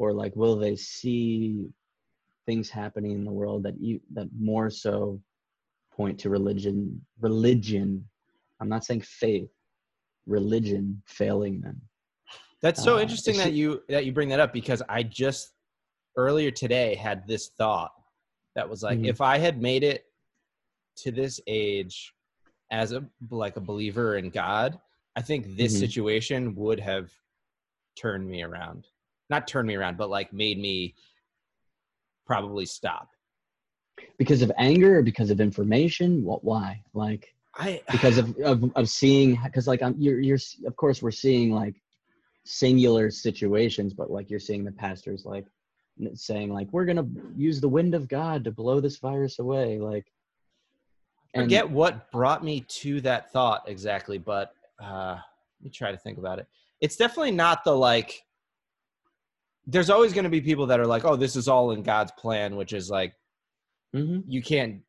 [0.02, 1.70] Or like will they see
[2.46, 5.22] things happening in the world that you that more so
[5.98, 6.80] point to religion
[7.28, 7.88] religion?
[8.60, 9.52] I'm not saying faith
[10.38, 11.78] religion failing them.
[12.62, 15.44] That's so Uh, interesting that you that you bring that up because I just
[16.16, 17.94] earlier today had this thought
[18.56, 19.08] that was like Mhm.
[19.08, 20.06] if I had made it
[20.98, 22.14] to this age
[22.72, 24.80] as a like a believer in God,
[25.16, 25.80] I think this Mhm.
[25.80, 27.12] situation would have
[27.96, 28.88] turned me around.
[29.30, 30.96] Not turned me around, but like made me
[32.26, 33.10] probably stop.
[34.18, 38.90] because of anger or because of information what why like I because of of, of
[38.90, 41.76] seeing because like I'm, you're you're of course we're seeing like
[42.46, 45.46] singular situations but like you're seeing the pastors like
[46.14, 50.12] saying like we're gonna use the wind of god to blow this virus away like
[51.36, 55.18] I forget what brought me to that thought exactly, but uh,
[55.60, 56.48] let me try to think about it.
[56.82, 58.24] It's definitely not the like.
[59.68, 62.12] There's always going to be people that are like, "Oh, this is all in God's
[62.14, 63.14] plan," which is like
[63.94, 64.24] Mhm.
[64.28, 64.82] you can't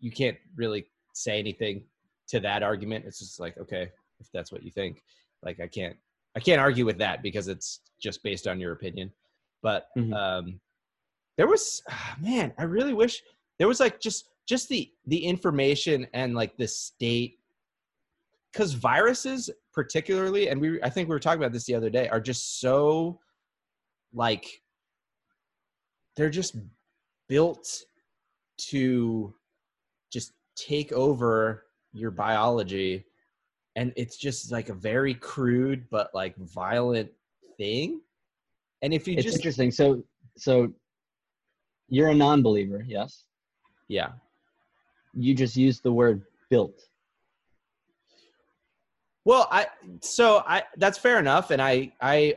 [0.00, 1.84] you can't really say anything
[2.28, 3.06] to that argument.
[3.06, 3.90] It's just like, okay,
[4.20, 5.02] if that's what you think,
[5.42, 5.96] like I can't
[6.34, 9.10] I can't argue with that because it's just based on your opinion.
[9.66, 10.14] But Mhm.
[10.14, 10.60] um,
[11.36, 13.20] there was ah, man, I really wish
[13.58, 17.40] there was like just just the the information and like the state.
[18.52, 22.08] Because viruses particularly and we i think we were talking about this the other day
[22.08, 23.20] are just so
[24.14, 24.46] like
[26.16, 26.56] they're just
[27.28, 27.66] built
[28.70, 29.34] to
[30.10, 33.04] just take over your biology.
[33.74, 37.10] And it's just like a very crude but like violent
[37.58, 38.00] thing
[38.82, 39.70] and if you it's just interesting.
[39.70, 40.02] So
[40.36, 40.72] so
[41.88, 43.24] you're a non-believer yes?
[43.88, 44.10] Yeah.
[45.14, 46.82] You just used the word built.
[49.24, 49.66] Well i
[50.00, 52.36] so i that's fair enough and i i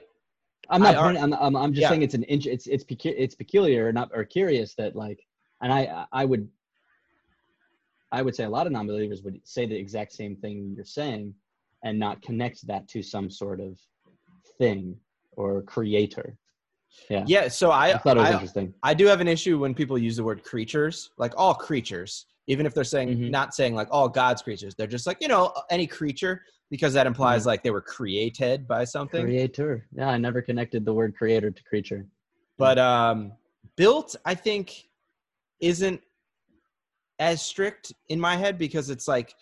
[0.71, 1.89] i'm not I pointing, I'm, I'm, I'm just Yeah.
[1.89, 5.19] saying it's an int- it's it's pecu- it's peculiar or not or curious that like
[5.61, 6.47] and i i would
[8.11, 11.33] i would say a lot of non-believers would say the exact same thing you're saying
[11.83, 13.79] and not connect that to some sort of
[14.57, 14.95] thing
[15.33, 16.37] or creator.
[17.09, 17.23] Yeah.
[17.27, 18.73] Yeah so i i thought it was I, interesting.
[18.83, 22.65] I do have an issue when people use the word creatures, like all creatures, even
[22.65, 23.29] if they're saying Mhm.
[23.29, 24.73] not saying like all God's creatures.
[24.75, 28.83] They're just like you know any creature because that implies like they were created by
[28.85, 29.23] something.
[29.23, 29.85] creator.
[29.95, 32.05] Yeah i never connected the word creator to creature.
[32.57, 33.33] But um,
[33.77, 34.89] built, I think,
[35.61, 36.01] isn't
[37.19, 39.33] as strict in my head because it's like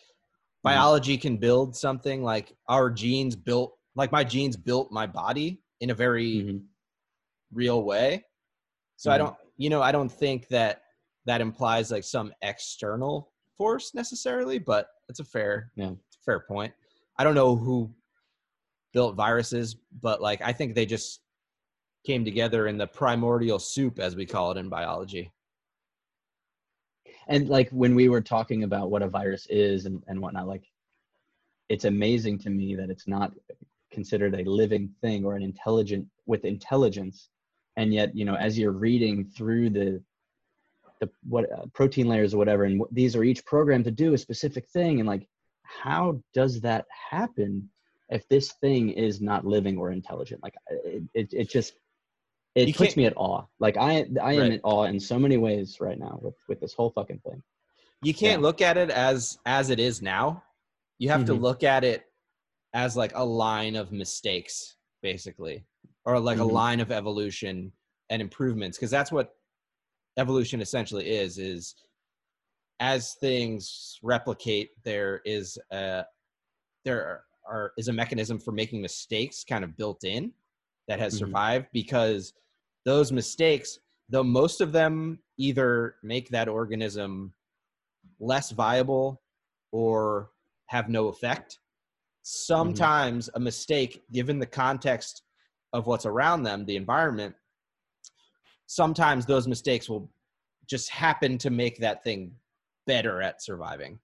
[0.63, 5.89] biology can build something like our genes built, like my genes built my body in
[5.91, 6.67] a very Mhm.
[7.51, 8.25] real way.
[8.95, 9.19] So I Mhm.
[9.19, 10.83] don't, you know, I don't think that
[11.25, 15.91] that implies like some external force necessarily, but it's a fair, Yeah.
[15.91, 16.73] a fair point.
[17.17, 17.93] I don't know who
[18.93, 21.21] built viruses, but like I think they just
[22.05, 25.31] came together in the primordial soup, as we call it in biology.
[27.29, 30.63] and like when we were talking about what a virus is and, and whatnot like
[31.67, 33.33] it's amazing to me that it's not
[33.91, 37.29] considered a living thing or an intelligent with intelligence
[37.77, 40.01] and yet you know as you're reading through the
[40.99, 44.17] the what uh, protein layers or whatever and these are each programmed to do a
[44.17, 45.27] specific thing and like
[45.63, 47.69] how does that happen
[48.09, 51.73] if this thing is not living or intelligent like it, it, it just
[52.55, 54.53] it You puts me at awe like i i am Right.
[54.53, 57.41] at awe in so many ways right now with with this whole fucking thing
[58.03, 58.47] You can't Yeah.
[58.47, 60.43] look at it as as it is now.
[60.99, 61.41] You have to Mhm.
[61.41, 62.06] look at it
[62.77, 65.65] as like a line of mistakes, basically,
[66.05, 66.41] or like Mhm.
[66.41, 67.73] a line of evolution
[68.11, 69.35] and improvements, because that's what
[70.17, 71.39] evolution essentially is.
[71.39, 71.73] Is
[72.79, 76.05] as things replicate, there is a
[76.85, 80.31] there are, is a mechanism for making mistakes kind of built in
[80.87, 81.19] that has Mhm.
[81.19, 82.33] survived because
[82.85, 87.33] those mistakes, though most of them either make that organism
[88.19, 89.21] less viable
[89.71, 90.31] or
[90.67, 91.59] have no effect.
[92.29, 95.23] Sometimes a mistake, given the context
[95.71, 97.33] of what's around them, the environment,
[98.65, 100.11] sometimes those mistakes will
[100.65, 102.35] just happen to make that thing
[102.85, 103.97] better at surviving.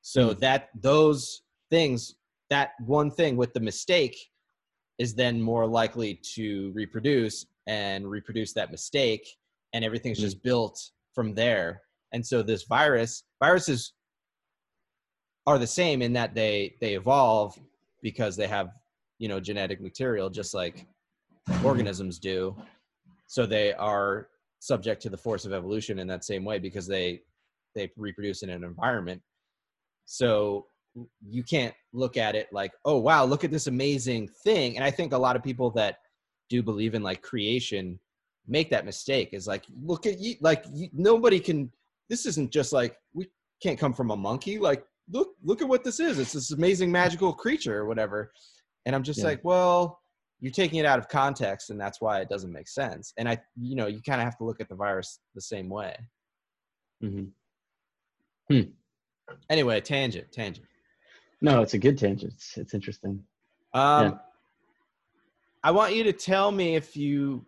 [0.00, 0.40] So Mm.
[0.40, 2.16] that those things,
[2.50, 4.32] that one thing with the mistake
[4.98, 9.38] is then more likely to reproduce and reproduce that mistake
[9.72, 10.22] and everything's Mm.
[10.22, 11.82] just built from there.
[12.10, 13.92] And so this virus, viruses
[15.46, 17.58] are the same in that they they evolve
[18.02, 18.70] because they have,
[19.18, 20.86] you know, genetic material just like
[21.64, 22.56] organisms do.
[23.26, 24.28] So they are
[24.60, 27.22] subject to the force of evolution in that same way because they
[27.74, 29.20] they reproduce in an environment.
[30.04, 30.66] So
[31.26, 34.76] you can't look at it like, oh wow, look at this amazing thing.
[34.76, 35.98] And I think a lot of people that
[36.48, 37.98] do believe in like creation
[38.46, 39.30] make that mistake.
[39.32, 41.70] Is like, look at you, like you, nobody can.
[42.08, 43.28] This isn't just like we
[43.62, 44.58] can't come from a monkey.
[44.58, 46.18] Like look look at what this is.
[46.18, 48.32] It's this amazing magical creature or whatever.
[48.86, 49.26] And I'm just Yeah.
[49.26, 50.00] like, well,
[50.40, 53.12] you're taking it out of context, and that's why it doesn't make sense.
[53.16, 55.68] And I, you know, you kind of have to look at the virus the same
[55.68, 55.96] way.
[57.00, 57.24] hmm
[59.48, 60.66] Anyway, tangent, tangent.
[61.40, 62.32] No, it's a good tangent.
[62.34, 63.24] It's, it's interesting.
[63.72, 64.18] Um, Yeah.
[65.64, 67.46] I want you to tell me if you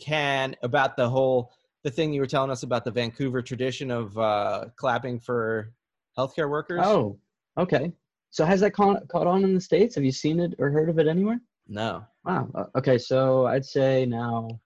[0.00, 4.16] can about the whole the thing you were telling us about the Vancouver tradition of
[4.18, 5.72] uh, clapping for
[6.20, 6.80] healthcare workers.
[6.82, 7.18] Oh,
[7.56, 7.92] okay.
[8.30, 9.94] So has that caught, caught on in the states?
[9.96, 11.40] Have you seen it or heard of it anywhere?
[11.68, 12.48] no, Wow.
[12.54, 14.60] Uh, Okay, so I'd say now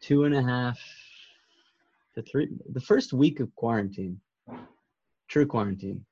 [0.00, 0.78] two and a half
[2.14, 2.48] to three.
[2.72, 4.20] The first week of quarantine,
[5.28, 6.04] true quarantine,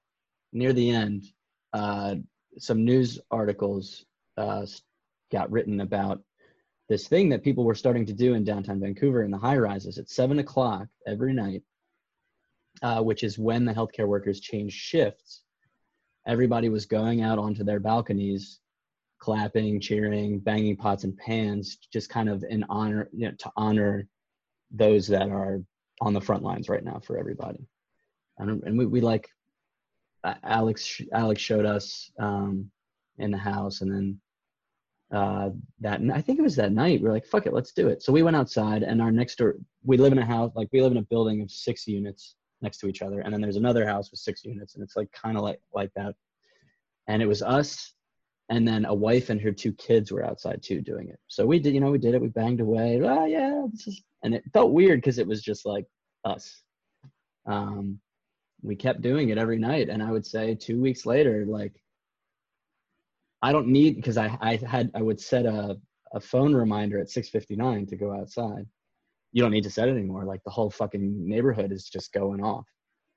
[0.53, 1.25] near the end,
[1.73, 2.17] uh,
[2.59, 4.05] some news articles
[4.37, 4.67] uh,
[5.31, 6.23] got written about
[6.89, 9.99] this thing that people were starting to do in downtown Vancouver in the high rises
[9.99, 11.63] at seven o'clock every night,
[12.83, 15.43] uh, which is when the healthcare workers change shifts.
[16.27, 18.61] Everybody was going out onto their balconies
[19.21, 24.07] clapping, cheering, banging pots and pans, just kind of in honor, you know, to honor
[24.71, 25.61] those that are
[26.01, 27.69] on the front lines right now for everybody.
[28.39, 29.29] And, and we, we like
[30.25, 31.01] uh, Alex.
[31.13, 32.71] Alex showed us um,
[33.19, 34.21] in the house, and then
[35.13, 35.51] uh,
[35.81, 38.03] that I think it was that night we are like, "Fuck it, let's do it."
[38.03, 40.83] So we went outside, and our next door, we live in a house like we
[40.83, 43.87] live in a building of six units next to each other, and then there's another
[43.87, 46.15] house with six units, and it's like kind of like like that.
[47.09, 47.93] And it was us
[48.51, 51.21] and then a wife and her two kids were outside too doing it.
[51.29, 52.21] So we did, you know, we did it.
[52.21, 53.01] We banged away.
[53.03, 55.87] Oh yeah, this is, and it felt weird because it was just like
[56.25, 56.63] us.
[57.47, 58.01] Um,
[58.61, 61.81] we kept doing it every night, and I would say two weeks later, like
[63.41, 65.79] I don't need because I I had I would set a
[66.13, 68.67] a phone reminder at 6:59 to go outside.
[69.33, 70.25] You don't need to set it anymore.
[70.25, 72.67] Like the whole fucking neighborhood is just going off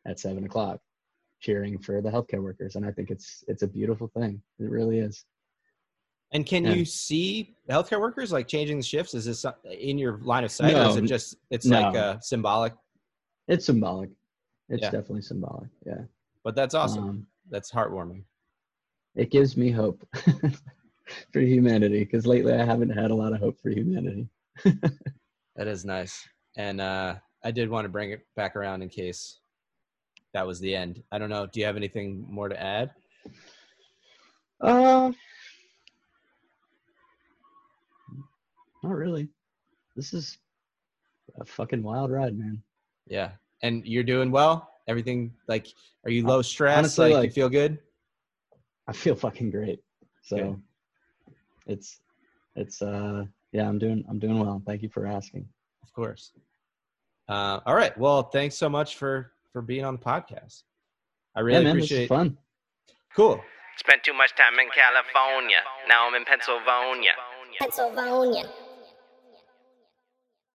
[0.05, 0.79] at seven o'clock
[1.39, 4.99] cheering for the healthcare workers and i think it's it's a beautiful thing it really
[4.99, 5.25] is
[6.31, 6.71] and can Yeah.
[6.75, 9.13] you see healthcare workers like changing the shifts?
[9.13, 11.81] Is this in your line of sight, or is No, it just it's no.
[11.81, 12.73] like uh, symbolic?
[13.49, 14.09] it's symbolic
[14.69, 14.89] it's Yeah.
[14.91, 16.01] definitely symbolic yeah
[16.45, 17.03] But that's awesome.
[17.03, 18.23] Um, that's heartwarming.
[19.15, 20.07] it gives me hope
[21.33, 24.27] for humanity because lately i haven't had a lot of hope for humanity
[25.55, 26.27] That is nice.
[26.57, 29.39] And uh, I did want to bring it back around in case
[30.33, 31.03] that was the end.
[31.11, 31.45] I don't know.
[31.45, 32.91] Do you have anything more to add?
[34.61, 35.11] uh
[38.83, 39.27] not really
[39.95, 40.37] this is
[41.39, 42.61] a fucking wild ride man
[43.07, 43.31] Yeah.
[43.61, 44.69] And you're doing well?
[44.87, 45.67] Everything like
[46.05, 46.77] are you Uh, low stress?
[46.77, 47.77] honestly, like, you feel good?
[48.87, 49.79] i feel fucking great
[50.21, 50.61] so Good.
[51.67, 51.99] it's
[52.55, 55.47] it's uh yeah i'm doing i'm doing well thank you for asking
[55.83, 56.31] Of course.
[57.29, 57.97] Uh, all right.
[57.97, 60.63] Well, thanks so much for for being on the podcast.
[61.35, 62.37] I really yeah man this appreciate is fun
[63.15, 63.39] Cool.
[63.77, 65.61] Spent too much time in California.
[65.87, 67.13] Now I'm in Pennsylvania.
[67.59, 68.49] Pennsylvania.